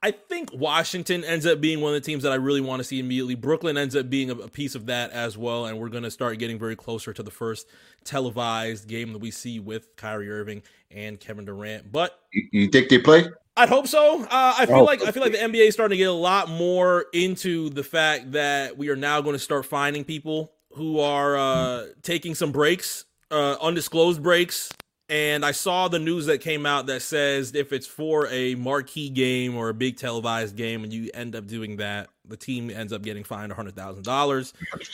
[0.03, 2.83] I think Washington ends up being one of the teams that I really want to
[2.83, 3.35] see immediately.
[3.35, 6.39] Brooklyn ends up being a, piece of that as well, and we're going to start
[6.39, 7.67] getting very closer to the first
[8.03, 11.91] televised game that we see with Kyrie Irving and Kevin Durant.
[11.91, 13.25] But you, you think they play?
[13.55, 14.23] I'd hope so.
[14.23, 16.13] Uh, I feel Oh, like I feel like the NBA is starting to get a
[16.13, 20.99] lot more into the fact that we are now going to start finding people who
[20.99, 24.71] are uh, taking some breaks, uh, undisclosed breaks.
[25.11, 29.09] And I saw the news that came out that says if it's for a marquee
[29.09, 32.93] game or a big televised game, and you end up doing that, the team ends
[32.93, 34.53] up getting fined hundred thousand dollars.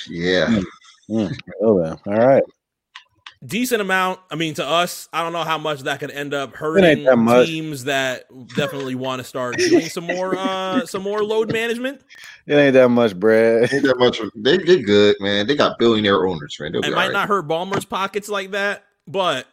[0.09, 0.61] Yeah.
[1.07, 1.97] Mm, well then.
[2.07, 2.43] All right.
[3.45, 4.20] decent amount.
[4.32, 7.45] I mean, to us, I don't know how much that could end up hurting that
[7.45, 12.01] teams that definitely want to start doing some more, uh, some more load management.
[12.47, 13.72] It ain't that much bread.
[13.72, 14.20] Ain't that much.
[14.34, 15.45] They they good, man.
[15.45, 16.72] They got billionaire owners, man.
[16.72, 17.13] They'll It might right.
[17.13, 19.45] not hurt Ballmer's pockets like that, but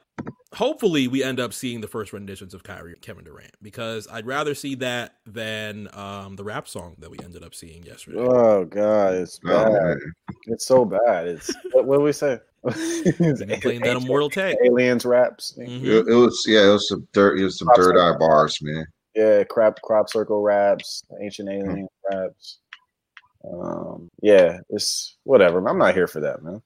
[0.55, 4.27] hopefully we end up seeing the first renditions of Kyrie and Kevin Durant because I'd
[4.27, 8.19] rather see that than um, the rap song that we ended up seeing yesterday.
[8.21, 9.73] Oh god, it's Oh, bad.
[9.73, 10.01] man.
[10.47, 11.27] It's so bad.
[11.29, 12.39] It's what, what do we say?
[12.65, 14.57] Playing that Immortal Tag.
[14.65, 15.55] aliens raps.
[15.59, 15.83] Mhm.
[15.85, 17.39] It, it was yeah, it was some dirt.
[17.39, 18.87] it was some Crop third eye bars, man.
[19.15, 22.59] Yeah, crop crop circle raps, ancient alien raps.
[23.53, 25.59] Um, yeah, it's whatever.
[25.69, 26.63] I'm not here for that, man.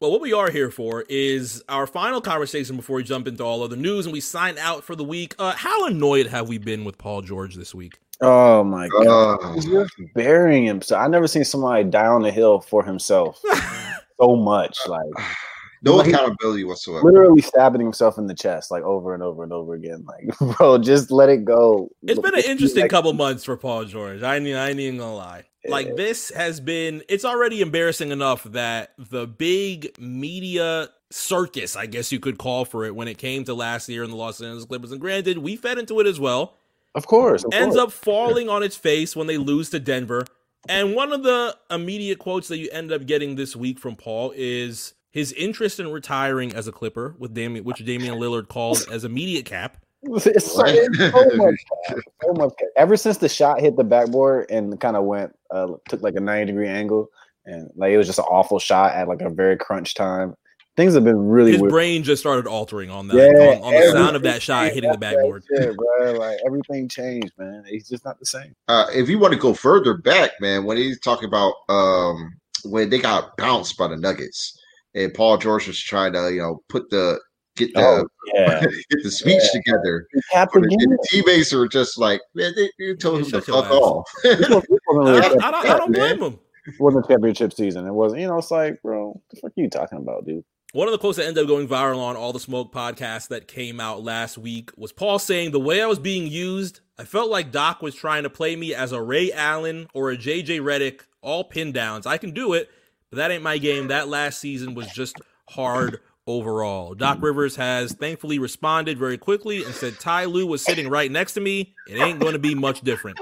[0.00, 3.62] Well, what we are here for is our final conversation before we jump into all
[3.64, 5.34] other news and we sign out for the week.
[5.40, 7.98] Uh, how annoyed have we been with Paul George this week?
[8.20, 11.02] Oh my god, Uh, he's just burying himself.
[11.02, 13.40] I never seen somebody die on the hill for himself
[14.20, 14.78] so much.
[14.86, 15.02] Like
[15.82, 17.04] no Like- accountability whatsoever.
[17.04, 20.04] literally stabbing himself in the chest, like over and over and over again.
[20.06, 21.90] Like, bro, just let it go.
[22.02, 24.22] It's been an interesting Like, couple months for Paul George.
[24.22, 25.44] I ain't, I ain't even gonna lie.
[25.66, 25.94] Like eh.
[25.96, 27.02] this has been.
[27.08, 32.84] It's already embarrassing enough that the big media circus, I guess you could call for
[32.84, 35.56] it, when it came to last year in the Los Angeles Clippers, and granted, we
[35.56, 36.56] fed into it as well.
[36.94, 37.88] Of course, of ends course.
[37.88, 40.24] up falling on its face when they lose to Denver.
[40.68, 44.32] And one of the immediate quotes that you end up getting this week from Paul
[44.36, 49.04] is his interest in retiring as a Clipper, with Damian, which Damian Lillard called as
[49.04, 49.78] immediate cap.
[50.02, 50.62] It's so, it's so
[51.36, 51.56] much,
[51.88, 52.52] cap, so much.
[52.58, 52.68] cap.
[52.76, 56.20] Ever since the shot hit the backboard and kind of went, uh, took like a
[56.20, 57.08] ninety degree angle,
[57.46, 60.34] and like it was just an awful shot at like a very crunch time.
[60.76, 61.72] Things have been really His weird.
[61.72, 64.92] brain just started altering on that, Yeah, on, on the sound of that shot hitting
[64.92, 65.42] the backboard.
[65.52, 66.12] shit, bro.
[66.12, 67.64] Like everything changed, man.
[67.66, 68.54] He's just not the same.
[68.68, 72.32] uh, if you want to go further back, man, when he's talking about um,
[72.64, 74.56] when they got bounced by the Nuggets,
[74.94, 77.18] and Paul George was trying to, you know, put the
[77.58, 79.60] get the Oh yeah, get the speech Yeah.
[79.60, 80.78] together, he capped and again.
[80.90, 84.08] the teammates were just like, man, they, they told Yeah, him to fuck off.
[84.22, 86.38] This wasn't- this wasn't I, don't- I don't, I don't championship, blame him.
[86.66, 87.86] It wasn't a championship season.
[87.86, 88.20] It wasn't.
[88.20, 90.44] You know, it's like, bro, the fuck are you talking about, dude?
[90.72, 93.48] One of the quotes that ended up going viral on All the Smoke podcasts that
[93.48, 97.30] came out last week was Paul saying, The way I was being used, I felt
[97.30, 101.00] like Doc was trying to play me as a Ray Allen or a JJ Redick,
[101.22, 102.04] all pin downs.
[102.06, 102.68] I can do it,
[103.08, 103.88] but that ain't my game.
[103.88, 105.16] That last season was just
[105.48, 106.92] hard overall.
[106.92, 106.98] Hmm.
[106.98, 111.32] Doc Rivers has thankfully responded very quickly and said, Ty Lue was sitting right next
[111.34, 111.74] to me.
[111.88, 113.18] It ain't going to be much different.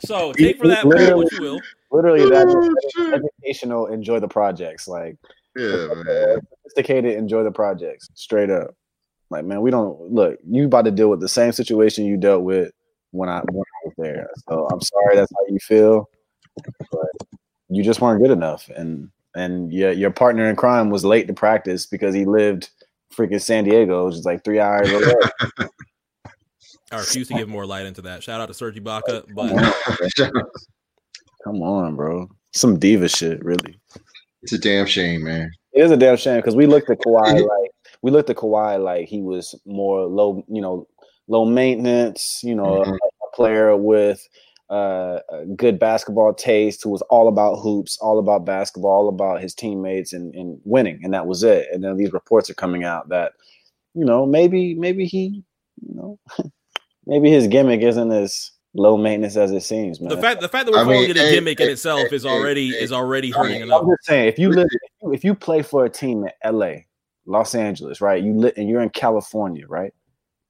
[0.00, 1.60] So take for that Paul, what you will.
[1.90, 3.86] Literally, that's Oh, educational.
[3.86, 4.86] Enjoy the projects.
[4.88, 5.16] Like
[5.56, 6.40] Yeah, man.
[6.58, 7.16] sophisticated.
[7.16, 8.08] Enjoy the projects.
[8.14, 8.74] Straight up.
[9.30, 10.38] Like man, we don't look.
[10.46, 12.72] You about to deal with the same situation you dealt with
[13.12, 14.28] when I when I was there.
[14.48, 16.10] So I'm sorry that's how you feel,
[16.90, 17.08] but
[17.68, 18.68] you just weren't good enough.
[18.76, 22.70] And and yeah, your partner in crime was late to practice because he lived
[23.14, 25.14] freaking San Diego, which is like three hours away.
[26.92, 28.22] I refuse to give more light into that.
[28.22, 30.32] Shout out to Serge Ibaka, Come but
[31.44, 32.28] Come on, bro.
[32.54, 33.78] Some diva shit, really.
[34.42, 35.50] it's a damn shame, man.
[35.72, 37.70] It is a damn shame because we looked at Kawhi like
[38.02, 40.86] we looked at Kawhi like he was more low, you know,
[41.26, 42.92] low maintenance, you know, Mhm.
[42.92, 44.20] a, a player with
[44.74, 45.20] uh,
[45.54, 50.12] good basketball taste who was all about hoops, all about basketball, all about his teammates
[50.12, 51.68] and, and winning, and that was it.
[51.72, 53.34] And then these reports are coming out that,
[53.94, 55.44] you know, maybe maybe he,
[55.80, 56.18] you know,
[57.06, 60.08] maybe his gimmick isn't as low maintenance as it seems, man.
[60.08, 61.72] the fact the fact that we're I calling mean, it a hey, gimmick in hey,
[61.74, 63.82] itself hey, is already hey, is already I hurting mean, enough.
[63.82, 64.66] I'm just saying, if you live,
[65.12, 66.88] if you, play for a team in L.A.,
[67.26, 68.20] Los Angeles, right?
[68.20, 69.94] You live and you're in California, right?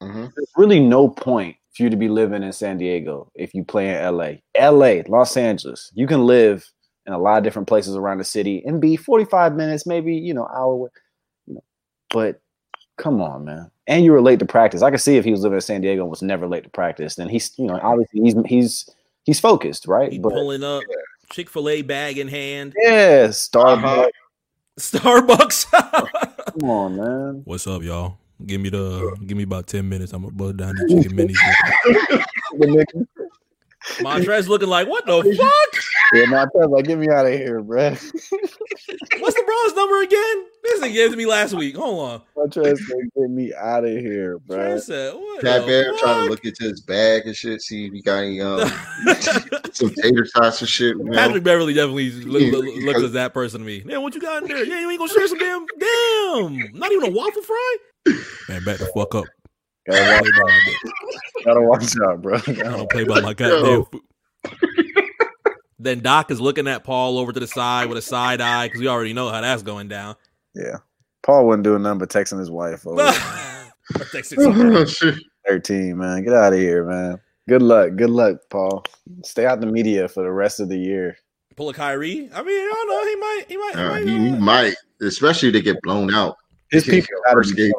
[0.03, 0.33] Mhm.
[0.35, 3.89] There's really no point for you to be living in San Diego if you play
[3.89, 4.43] in L.A.
[4.55, 6.65] L.A., Los Angeles, you can live
[7.07, 10.33] in a lot of different places around the city and be 45 minutes, maybe you
[10.33, 10.91] know, hour,
[11.47, 11.65] you know.
[12.11, 12.41] But
[12.97, 13.71] come on, man.
[13.87, 14.83] And you were late to practice.
[14.83, 16.71] I could see if he was living in San Diego and was never late to
[16.71, 18.91] practice, then he's, you know, obviously he's he's
[19.25, 20.13] he's focused, right?
[20.13, 20.83] He But pulling up,
[21.33, 23.85] Chick Fil A bag in hand, yeah, Starbucks.
[23.85, 24.11] Uh-huh.
[24.81, 25.71] Starbucks.
[26.61, 27.43] Come on, man.
[27.45, 28.19] What's up, y'all?
[28.47, 30.13] Give me the give me about ten minutes.
[30.13, 31.37] I'm gonna buzz down the chicken minis.
[32.59, 33.07] The nigga-
[33.99, 35.83] Montrez looking like what the fuck?
[36.15, 37.91] Yeah, my friend's like, get me out of here, bro.
[37.91, 40.45] What's the LeBron's number again?
[40.63, 41.77] This thing gave it to me last week.
[41.77, 42.23] Hold on.
[42.37, 44.57] My trans said, get me out of here, bro.
[44.57, 47.87] Trez said, what Pat the Bear trying to look into his bag and shit, see
[47.87, 48.69] if he got any um
[49.73, 50.97] some tater tots and shit.
[50.97, 51.13] You know?
[51.19, 53.83] Patrick Beverley definitely look, Yeah, look- looks as that person to me.
[53.85, 54.65] Man, what you got in there?
[54.65, 56.73] Yeah, you ain't gonna share some damn damn.
[56.79, 57.77] Not even a waffle fry.
[58.49, 59.25] Man, back the fuck up.
[59.89, 62.35] Gotta watch, don't play by my, gotta watch out, bro.
[62.47, 64.03] I don't play by my goddamn food.
[65.79, 68.81] Then Doc is looking at Paul over to the side with a side eye because
[68.81, 70.17] we already know how that's going down.
[70.55, 70.79] Yeah.
[71.23, 73.03] Paul wasn't doing nothing but texting his wife over
[74.13, 74.77] Texas somebody.
[74.77, 75.17] Oh, shit.
[75.47, 76.25] 13, man.
[76.25, 77.21] Get out of here, man.
[77.49, 77.97] Good luck.
[77.97, 78.83] Good luck, Paul.
[79.25, 81.19] Stay out the media for the rest of the year.
[81.57, 82.31] Pull a Kyrie.
[82.35, 83.05] I mean, I don't know.
[83.07, 83.45] He might.
[83.49, 83.75] He might.
[83.75, 86.37] He Uh, might, he, he uh, might, especially to get blown out.
[86.75, 87.73] His people gotta, be,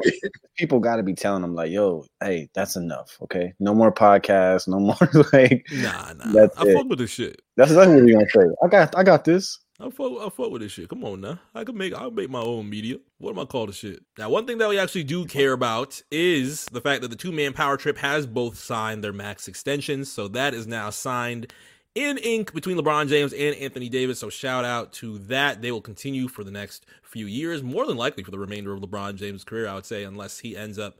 [0.58, 3.18] people gotta be telling him, like, yo, hey, that's enough.
[3.22, 3.54] Okay.
[3.60, 6.32] No more podcasts, no more like Nah, nah.
[6.34, 6.76] That's I it.
[6.76, 7.42] fuck with this shit.
[7.58, 8.56] that's exactly what you're gonna say.
[8.64, 9.60] I got I got this.
[9.78, 10.88] I fuck, I fuck with this shit.
[10.88, 11.38] Come on now.
[11.54, 12.96] I could make I'll make my own media.
[13.18, 14.02] What am I call this shit?
[14.18, 17.34] Now, one thing that we actually do care about is the fact that the two
[17.34, 20.10] man power trip has both signed their max extensions.
[20.12, 21.52] So that is now signed
[21.96, 24.20] in ink between LeBron James and Anthony Davis.
[24.20, 25.62] So shout out to that.
[25.62, 28.82] They will continue for the next few years, more than likely for the remainder of
[28.82, 31.00] LeBron James' career, I would say, unless he ends up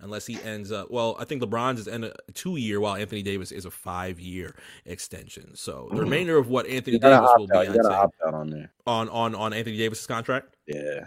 [0.00, 3.22] unless he ends up well i think lebron's is in a two year while anthony
[3.22, 4.54] davis is a five year
[4.86, 5.98] extension so the mm-hmm.
[6.00, 7.58] remainder of what anthony You davis will opt be.
[7.58, 8.72] You I'd gotta say, opt out on there.
[8.88, 10.56] on on on Anthony Davis's contract.
[10.66, 11.06] Yeah.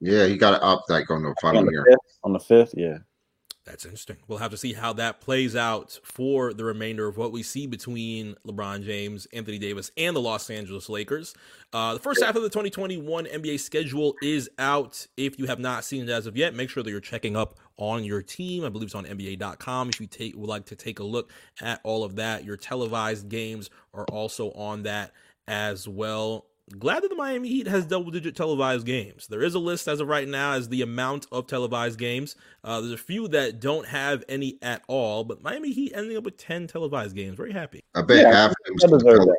[0.00, 1.84] Yeah, he got to opt like on the On final the year.
[1.88, 2.98] fifth, on the fifth, yeah.
[3.64, 4.16] That's interesting.
[4.26, 7.68] We'll have to see how that plays out for the remainder of what we see
[7.68, 11.32] between LeBron James, Anthony Davis, and the Los Angeles Lakers.
[11.72, 15.06] Uh, the first half of the 2021 NBA schedule is out.
[15.16, 17.60] If you have not seen it as of yet, make sure that you're checking up
[17.76, 18.64] on your team.
[18.64, 19.90] I believe it's on NBA.com.
[19.90, 23.28] If you take would like to take a look at all of that, your televised
[23.28, 25.12] games are also on that
[25.46, 26.46] as well.
[26.78, 29.26] Glad that the Miami Heat has double digit televised games.
[29.26, 32.36] There is a list as of right now as the amount of televised games.
[32.62, 36.22] Uh, there's a few that don't have any at all, but Miami Heat ending up
[36.24, 37.36] with 10 televised games.
[37.36, 37.82] Very happy.
[37.96, 39.38] I bet Yeah, half of them I was the deserve that.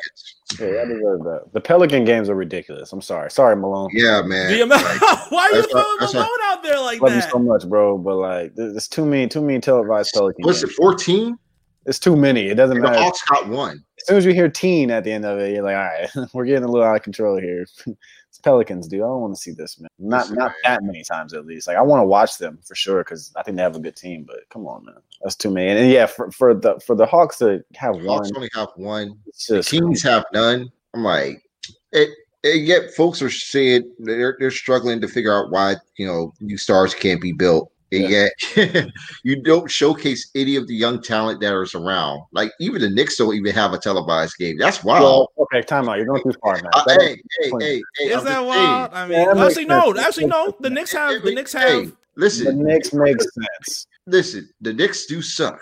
[0.60, 1.44] Yeah, I deserve that.
[1.54, 2.92] The Pelican games are ridiculous.
[2.92, 3.32] I'm sorry.
[3.32, 3.90] Sorry, Malone.
[3.94, 4.52] Yeah, man.
[4.52, 4.84] The amount,
[5.30, 7.06] why are you that's throwing Malone what- out there like that?
[7.06, 7.98] Love you so much, bro.
[7.98, 11.40] But like, there- there's too many, too many televised Pelican What's it, 14?
[11.86, 12.48] It's too many.
[12.48, 13.00] It doesn't The matter.
[13.00, 13.84] Hawks got one.
[14.00, 16.30] As soon as you hear teen at the end of it, you're like, all right,
[16.34, 17.66] we're getting a little out of control here.
[17.88, 19.02] it's Pelicans, dude.
[19.02, 19.90] I don't want to see this, man.
[20.00, 21.68] Not not that many times at least.
[21.68, 23.96] Like I want to watch them for sure because I think they have a good
[23.96, 24.24] team.
[24.28, 25.70] But come on, man, that's too many.
[25.70, 28.50] And, and yeah, for, for the for the Hawks to have The Hawks one, only
[28.56, 29.20] have one.
[29.50, 30.72] The Kings have none.
[30.94, 31.44] I'm like,
[31.92, 32.10] it.
[32.46, 36.58] And yet, folks are saying they're they're struggling to figure out why you know new
[36.58, 37.72] stars can't be built.
[37.94, 38.92] And yet,
[39.24, 42.22] you don't showcase any of the young talent that is around.
[42.32, 44.58] Like even the Knicks don't even have a televised game.
[44.58, 45.04] That's wild.
[45.38, 45.62] well, okay.
[45.62, 45.98] Time out.
[45.98, 46.72] You're going too far, man.
[46.74, 48.06] Uh, hey, hey, hey, hey!
[48.06, 48.92] Is I'm that just wild?
[48.92, 49.04] saying.
[49.04, 49.94] I mean, Yeah, that makes actually, no.
[49.94, 50.00] sense.
[50.08, 50.58] Actually, no.
[50.60, 51.70] The Knicks have the Knicks have.
[51.70, 53.88] Hey, the listen, Knicks makes sense.
[54.08, 54.50] listen.
[54.62, 55.60] The Knicks do suck,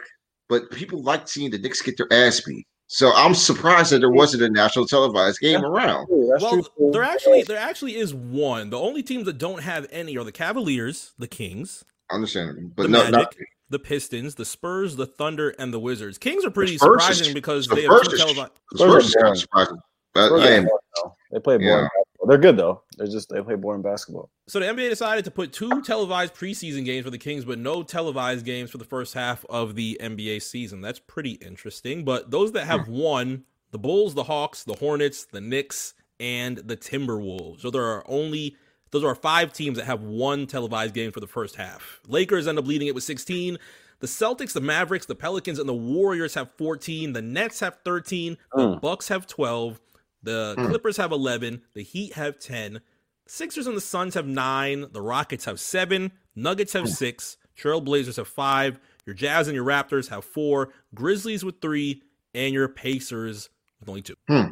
[0.49, 2.65] but people like seeing the Knicks get their ass beat.
[2.93, 6.07] So I'm surprised that there wasn't a national televised game around.
[6.29, 6.91] That's well, true.
[6.91, 8.69] there actually there actually is one.
[8.69, 12.61] The only teams that don't have any are the Cavaliers, the Kings, I understand, the
[12.75, 13.35] but no, Magic, not
[13.69, 16.17] the Pistons, the Spurs, the Thunder, and the Wizards.
[16.17, 18.51] Kings are pretty Spurs is- surprising because the they have two televised.
[18.71, 19.77] the Spurs are is kind of surprising.
[20.13, 21.15] But Spurs are hey, boring, though.
[21.31, 21.81] They play boring Yeah.
[21.81, 22.27] basketball.
[22.27, 22.83] They're good though.
[22.97, 24.29] They're just they play boring basketball.
[24.47, 27.81] So the NBA decided to put two televised preseason games for the Kings, but no
[27.81, 30.81] televised games for the first half of the NBA season.
[30.81, 32.03] That's pretty interesting.
[32.03, 32.93] But those that have hmm.
[32.93, 37.61] won, the Bulls, the Hawks, the Hornets, the Knicks, and the Timberwolves.
[37.61, 38.55] So there are only
[38.91, 41.99] those are five teams that have one televised game for the first half.
[42.07, 43.57] Lakers end up leading it with 16.
[43.99, 47.13] The Celtics, the Mavericks, the Pelicans, and the Warriors have 14.
[47.13, 48.37] The Nets have 13.
[48.55, 48.81] The Mm.
[48.81, 49.79] Bucks have 12.
[50.23, 50.67] The Mm.
[50.69, 51.61] Clippers have 11.
[51.73, 52.81] The Heat have 10.
[53.27, 54.87] Sixers and the Suns have nine.
[54.91, 56.11] The Rockets have seven.
[56.35, 57.37] Nuggets have six.
[57.57, 58.79] Trailblazers have five.
[59.05, 60.73] Your Jazz and your Raptors have four.
[60.95, 62.01] Grizzlies with three.
[62.33, 64.15] And your Pacers with only two.
[64.27, 64.51] Hmm.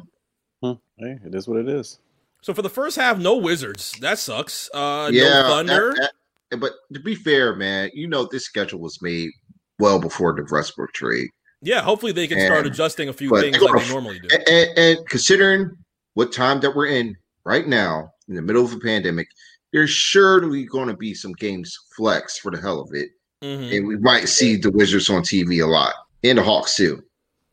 [0.98, 2.00] Hey, it is what it is.
[2.42, 3.94] So for the first half, no Wizards.
[4.02, 4.70] That sucks.
[4.74, 5.94] Uh, yeah, no Thunder.
[5.98, 6.12] that-
[6.52, 9.30] that- but to be fair, man, you know this schedule was made
[9.78, 11.30] well before the Westbrook trade,
[11.62, 14.28] yeah, hopefully they can start adjusting a few things like they normally do.
[14.34, 15.70] and, and, and considering
[16.16, 19.28] what time that we're in right now, in the middle of a pandemic,
[19.72, 23.10] there's surely going to be some games flex for the hell of it,
[23.44, 23.78] Mhm.
[23.78, 27.04] and we might see the Wizards on TV a lot, and the Hawks too.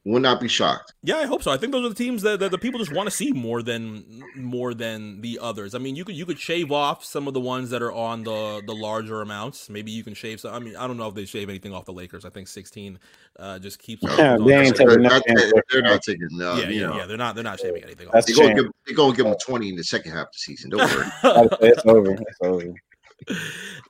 [0.07, 0.94] Will not be shocked.
[1.02, 1.50] Yeah, I hope so.
[1.50, 3.61] I think those are the teams that, that the people just want to see more
[3.61, 5.74] than more than the others.
[5.74, 8.22] I mean, you could you could shave off some of the ones that are on
[8.22, 9.68] the the larger amounts.
[9.68, 10.54] Maybe you can shave some.
[10.54, 12.24] I mean, I don't know if they shave anything off the Lakers.
[12.24, 13.00] I think sixteen
[13.40, 14.04] uh, just keeps.
[14.04, 15.52] Yeah, they ain't They're taking not, nothing.
[15.72, 16.54] they're not taking no.
[16.54, 16.96] yeah, yeah, know.
[16.98, 17.07] yeah.
[17.07, 18.12] They're not they're not shaving anything off.
[18.12, 20.38] That's They're gonna give they're gonna give them twenty in the second half of the
[20.38, 20.70] season.
[20.70, 21.09] Don't worry.
[21.62, 22.12] it's over.
[22.12, 22.74] It's over.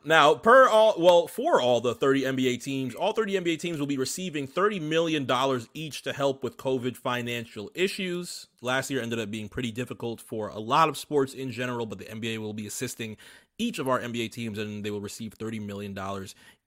[0.05, 3.87] Now, per all, well, for all the 30 NBA teams, all 30 NBA teams will
[3.87, 5.29] be receiving $30 million
[5.75, 8.47] each to help with COVID financial issues.
[8.61, 11.99] Last year ended up being pretty difficult for a lot of sports in general, but
[11.99, 13.17] the NBA will be assisting
[13.59, 15.97] each of our NBA teams and they will receive $30 million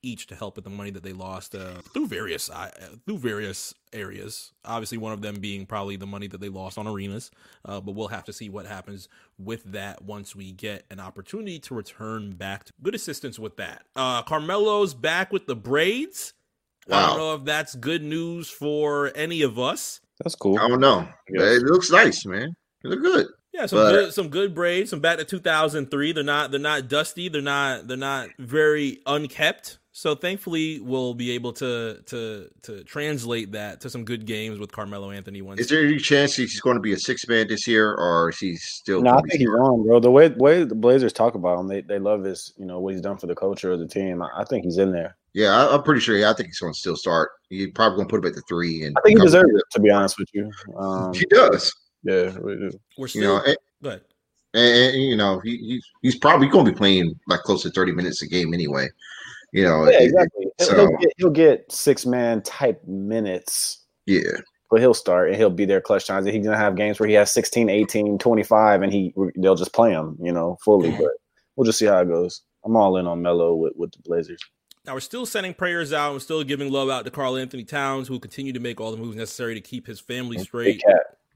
[0.01, 2.69] each to help with the money that they lost uh, through various uh,
[3.05, 4.51] through various areas.
[4.65, 7.31] Obviously, one of them being probably the money that they lost on arenas,
[7.65, 11.59] uh, but we'll have to see what happens with that once we get an opportunity
[11.59, 13.83] to return back to good assistance with that.
[13.95, 16.33] Uh, Carmelo's back with the braids.
[16.91, 20.01] I don't know if that's good news for any of us.
[20.23, 20.57] That's cool.
[20.57, 21.07] I don't know.
[21.27, 22.55] It looks nice, man.
[22.83, 23.27] It look good.
[23.59, 24.89] Yeah, some But- good, some good braids.
[24.89, 26.13] Some back to 2003.
[26.13, 27.27] They're not they're not dusty.
[27.27, 29.79] They're not they're not very unkept.
[29.91, 34.71] So thankfully, we'll be able to to to translate that to some good games with
[34.71, 35.41] Carmelo Anthony.
[35.41, 38.29] Once Is there any chance he's going to be a six man this year, or
[38.29, 39.01] is he still?
[39.01, 39.99] No, I gonna think he's on, bro.
[39.99, 42.93] The way way the Blazers talk about him, they, they love his, you know, what
[42.93, 44.21] he's done for the culture of the team.
[44.21, 45.17] I, I think he's in there.
[45.33, 46.15] Yeah, I, I'm pretty sure.
[46.15, 47.31] Yeah, I think he's going to still start.
[47.49, 49.63] He's probably going to put him at the three, and I think he deserves it,
[49.71, 50.49] to be honest with you.
[50.77, 51.73] Um, He does.
[52.03, 52.71] Yeah, we do.
[52.97, 53.99] we're You still know, and, go
[54.53, 57.69] and, and, you know, he, he's he's probably going to be playing like close to
[57.69, 58.87] 30 minutes a game anyway.
[59.51, 60.45] You know, Yeah, exactly.
[60.57, 64.21] He'll, so- he'll get, he'll get six man type minutes, yeah.
[64.69, 66.25] but he'll start and he'll be there clutch times.
[66.25, 69.73] And he's gonna have games where he has 16, 18, 25, and he they'll just
[69.73, 70.91] play him, you know, fully.
[70.91, 71.11] But
[71.55, 72.41] we'll just see how it goes.
[72.63, 74.41] I'm all in on Melo with, with the Blazers.
[74.85, 76.13] Now we're still sending prayers out.
[76.13, 78.97] We're still giving love out to Karl-Anthony Towns, who will continue to make all the
[78.97, 80.81] moves necessary to keep his family Big straight.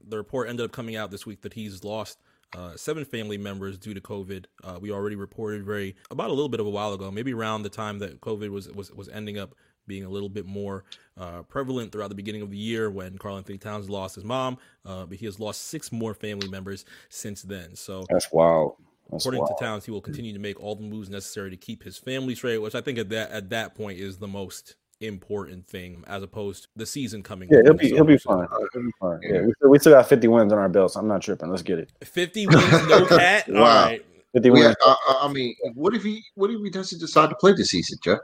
[0.06, 2.18] The report ended up coming out this week that he's lost
[2.56, 4.46] uh, seven family members due to COVID.
[4.62, 7.62] Uh, we already reported very about a little bit of a while ago, maybe around
[7.62, 9.54] the time that COVID was was was ending up
[9.86, 10.84] being a little bit more
[11.18, 14.56] uh, prevalent throughout the beginning of the year when Karl-Anthony Towns lost his mom.
[14.84, 17.76] Uh, but he has lost six more family members since then.
[17.76, 18.76] So That's wild.
[19.10, 19.58] That's According wild.
[19.58, 22.34] to Towns, he will continue to make all the moves necessary to keep his family
[22.34, 26.22] straight, which I think at that at that point is the most important thing, as
[26.22, 27.48] opposed to the season coming.
[27.50, 28.46] Yeah, up he'll be the he'll be fine.
[28.72, 29.20] He'll be fine.
[29.22, 30.96] Yeah, we still, we still got 50 wins on our belts.
[30.96, 31.50] I'm not tripping.
[31.50, 31.92] Let's get it.
[32.04, 33.48] Fifty wins, no cat.
[33.48, 33.84] Wow.
[33.86, 34.04] right.
[34.32, 34.64] 50 wins.
[34.64, 37.52] yeah, I, I- I mean, what if he what if he doesn't decide to play
[37.52, 38.18] this season, Jeff?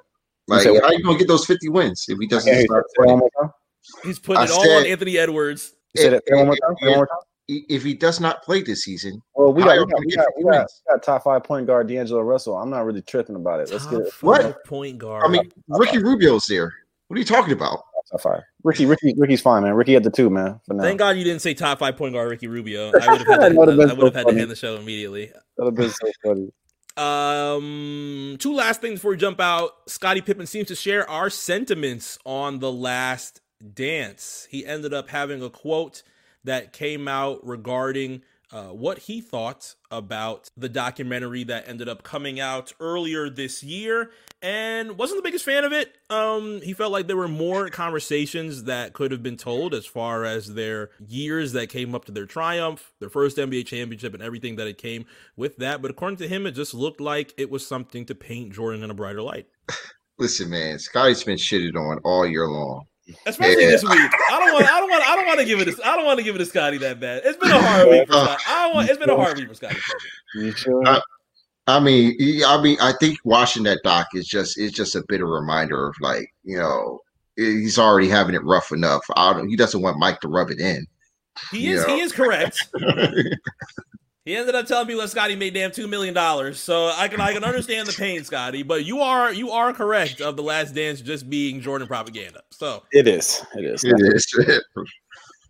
[0.48, 0.84] You Like, said what?
[0.84, 3.16] how you gonna get those 50 wins if he doesn't Yeah, decide to say it
[3.16, 3.48] one play?
[4.04, 5.72] He's putting I it all on Anthony Edwards.
[5.94, 6.74] You said it say it one more time.
[6.80, 7.18] One more time.
[7.68, 10.44] If he does not play this season, Well, we got, we got, we got, we
[10.44, 12.56] got, we got top five point guard D'Angelo Russell.
[12.56, 13.70] I'm not really tripping about it.
[13.70, 14.12] Let's get Top it.
[14.20, 14.42] What?
[14.42, 15.24] five point guard.
[15.24, 16.72] I mean, Ricky Rubio's there.
[17.08, 17.82] What are you talking about?
[18.12, 18.42] Top five.
[18.62, 19.74] Ricky, Ricky, Ricky's fine, man.
[19.74, 20.60] Ricky at the two, man.
[20.66, 20.82] For now.
[20.82, 22.88] thank God you didn't say top five point guard Ricky Rubio.
[22.88, 24.56] I would have had to, would've been I would have so had to end the
[24.56, 25.26] show immediately.
[25.26, 26.52] That would have been so funny.
[26.96, 29.70] Um, two last things before we jump out.
[29.88, 33.40] Scottie Pippen seems to share our sentiments on the last
[33.74, 34.46] dance.
[34.50, 36.02] He ended up having a quote
[36.44, 38.22] that came out regarding
[38.52, 44.10] uh, what he thought about the documentary that ended up coming out earlier this year
[44.42, 45.94] and wasn't the biggest fan of it.
[46.08, 50.24] Um, he felt like there were more conversations that could have been told as far
[50.24, 54.56] as their years that came up to their triumph, their first NBA championship, and everything
[54.56, 55.04] that it came
[55.36, 55.80] with that.
[55.80, 58.90] But according to him, it just looked like it was something to paint Jordan in
[58.90, 59.46] a brighter light.
[60.18, 62.84] Listen, man, Scotty's been shitted on all year long.
[63.26, 63.70] Especially yeah.
[63.70, 63.92] this week.
[63.92, 64.70] I don't want.
[64.70, 65.08] I don't want.
[65.08, 65.68] I don't want to give it.
[65.68, 67.22] A, I don't want to give it a Scotty that bad.
[67.24, 68.42] It's been a hard week for Scotty.
[68.46, 68.90] I don't want.
[68.90, 69.78] It's been a hard week for Scotty.
[70.34, 70.86] You sure?
[70.86, 71.00] I,
[71.66, 72.16] I mean,
[72.46, 75.88] I mean, I think watching that doc is just is just a bit of reminder
[75.88, 77.00] of like you know
[77.36, 79.04] he's already having it rough enough.
[79.16, 80.86] I don't, he doesn't want Mike to rub it in.
[81.50, 81.86] He is.
[81.86, 81.94] Know?
[81.94, 82.68] He is correct.
[84.24, 86.60] He ended up telling people that Scotty made damn two million dollars.
[86.60, 88.62] So I can I can understand the pain, Scotty.
[88.62, 92.42] But you are you are correct of the Last Dance just being Jordan propaganda.
[92.50, 93.44] So it is.
[93.54, 93.82] It is.
[93.82, 94.64] It is.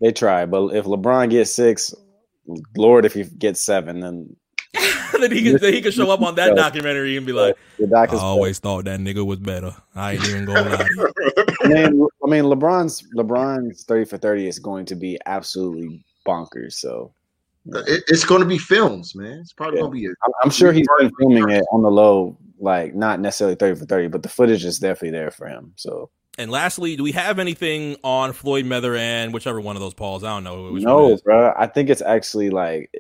[0.00, 1.92] they try, but if LeBron gets six,
[2.76, 4.36] Lord, if he gets seven, then
[5.18, 7.56] then he could he could show up on that documentary and be like,
[7.92, 9.74] I always thought that nigga was better.
[9.96, 10.86] I ain't even going lie.
[11.62, 16.74] I mean, I mean, LeBron's LeBron's thirty for thirty is going to be absolutely bonkers.
[16.74, 17.12] So
[17.66, 19.38] it, it's going to be films, man.
[19.40, 19.82] It's probably yeah.
[19.82, 20.08] going to be.
[20.08, 23.86] i I'm sure he's been filming it on the low, like not necessarily thirty for
[23.86, 25.72] thirty, but the footage is definitely there for him.
[25.76, 26.10] So.
[26.38, 30.24] And lastly, do we have anything on Floyd Mayweather and whichever one of those Pauls?
[30.24, 30.70] I don't know.
[30.70, 31.52] no, bro.
[31.58, 32.90] I think it's actually like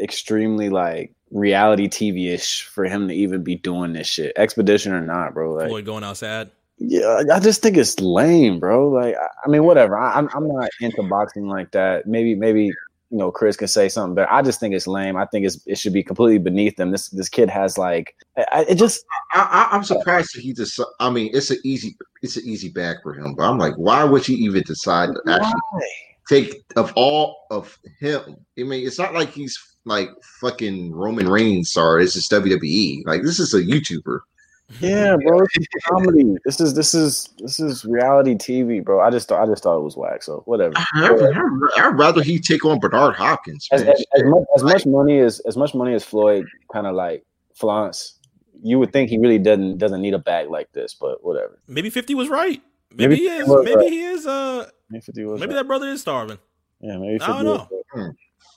[0.00, 5.00] extremely like reality TV ish for him to even be doing this shit, expedition or
[5.00, 5.52] not, bro.
[5.52, 6.50] Like, Floyd going outside.
[6.78, 8.88] Yeah, I just think it's lame, bro.
[8.88, 9.14] Like,
[9.44, 9.96] I mean, whatever.
[9.96, 12.06] I, I'm I'm not into boxing like that.
[12.06, 12.72] Maybe maybe
[13.14, 15.16] you know Chris can say something, but I just think it's lame.
[15.16, 16.90] I think it's it should be completely beneath them.
[16.90, 19.04] This this kid has like I, it just.
[19.32, 20.80] I, am surprised that he just.
[20.98, 24.02] I mean, it's an easy it's an easy bag for him, but I'm like, why
[24.02, 25.80] would he even decide to actually why?
[26.28, 28.36] take of all of him?
[28.58, 30.08] I mean, it's not like he's like
[30.40, 32.00] fucking Roman Reigns star.
[32.00, 33.06] This is WWE.
[33.06, 34.18] Like this is a YouTuber.
[34.80, 35.40] Yeah, bro.
[35.40, 36.36] This is comedy.
[36.44, 39.00] This is this is this is reality TV, bro.
[39.00, 40.22] I just I just thought it was whack.
[40.22, 40.74] So whatever.
[40.76, 41.10] I,
[41.76, 43.68] I'd rather he take on Bernard Hopkins.
[43.72, 46.94] As, as, as, much, as much money as as much money as Floyd kind of
[46.94, 47.24] like
[47.54, 48.18] flaunts,
[48.62, 50.94] you would think he really doesn't doesn't need a bag like this.
[50.94, 51.58] But whatever.
[51.68, 52.62] Maybe Fifty was right.
[52.90, 53.48] Maybe, maybe he is.
[53.48, 53.92] Maybe right.
[53.92, 54.26] he is.
[54.26, 55.56] Uh, maybe, 50 was maybe right.
[55.56, 56.38] that brother is starving.
[56.80, 57.18] Yeah, maybe.
[57.18, 57.68] 50 I don't know.
[57.92, 58.10] Hmm.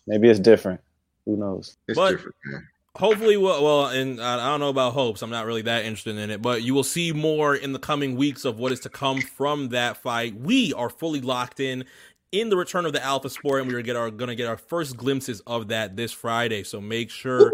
[0.05, 0.79] Maybe it's different.
[1.25, 1.75] Who knows?
[1.87, 2.35] It's but, different.
[2.45, 2.67] Man
[2.97, 5.21] hopefully well, and i don't know about hopes.
[5.21, 8.15] I'm not really that interested in it but you will see more in the coming
[8.15, 10.35] weeks of what is to come from that fight.
[10.35, 11.85] We are fully locked in
[12.31, 14.57] in the return of the alpha sport and we are get our gonna get our
[14.57, 16.63] first glimpses of that this friday.
[16.63, 17.51] So make sure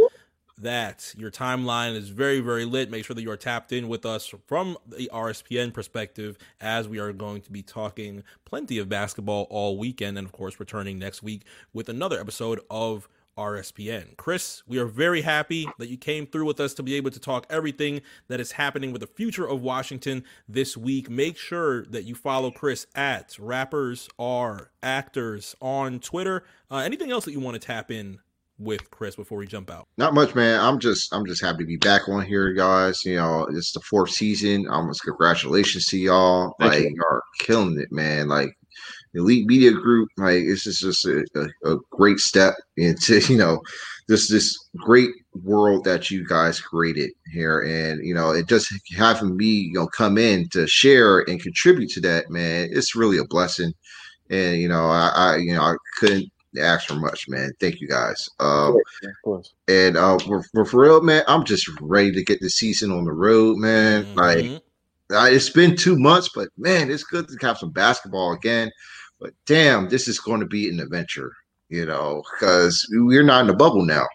[0.60, 2.90] that your timeline is very very lit.
[2.90, 6.99] Make sure that you are tapped in with us from the rspn perspective as we
[6.99, 11.22] are going to be talking plenty of basketball all weekend and of course returning next
[11.22, 11.44] week
[11.74, 14.15] with another episode of RSPN.
[14.18, 17.19] Chris, we are very happy that you came through with us to be able to
[17.19, 21.10] talk everything that is happening with the future of Washington this week.
[21.10, 26.43] Make sure that you follow Chris at Rappers Are Actors on Twitter.
[26.69, 28.19] Uh, anything else that you want to tap in
[28.60, 29.88] with Chris before we jump out?
[29.97, 30.60] Not much, man.
[30.60, 33.03] I'm just I'm just happy to be back on here, guys.
[33.05, 34.68] You know, it's the fourth season.
[34.68, 36.55] Almost congratulations to y'all.
[36.60, 38.27] Thank like you are killing it, man.
[38.27, 38.55] Like
[39.15, 43.61] elite media group like this is just a, a, a, great step into you know
[44.07, 45.11] this this great
[45.44, 47.61] world that you guys created here.
[47.61, 51.91] And you know it just having me you know come in to share and contribute
[51.91, 53.73] to that man it's really a blessing.
[54.30, 57.52] And you know i, I you know i couldn't ask for much man.
[57.60, 58.30] Thank you guys.
[58.40, 58.77] Um
[59.68, 63.06] and uh for, for, for real man i'm just ready to get the season on
[63.06, 64.06] the road man.
[64.06, 64.19] Mm-hmm.
[64.19, 64.61] like
[65.10, 68.72] it's been two months, but man, it's good to have some basketball again.
[69.24, 71.32] But damn, this is going to be an adventure,
[71.70, 74.06] you know, because we're not in a bubble now.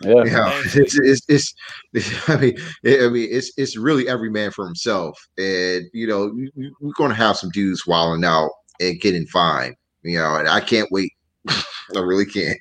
[0.00, 1.54] Yeah, you know, it's, it's, it's,
[1.92, 6.06] it's, I mean, it, I mean, it's it's really every man for himself, and you
[6.06, 8.50] know, we, we're going to have some dudes wilding out
[8.80, 11.12] and getting fine, you know, and I can't wait.
[11.48, 12.58] I really can't.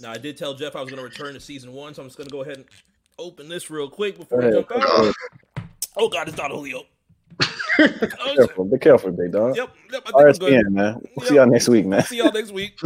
[0.00, 2.08] now, I did tell Jeff I was going to return to season one, so I'm
[2.08, 2.66] just going to go ahead and
[3.18, 4.82] open this real quick before we jump out.
[4.86, 5.12] Uh,
[5.96, 6.84] oh God, it's not Julio
[7.78, 9.56] be careful, be careful, big dog.
[9.56, 10.04] Yep, yep.
[10.06, 10.94] RSPN, man.
[10.94, 11.26] We'll yep.
[11.26, 12.02] see y'all next week, man.
[12.04, 12.78] See y'all next week.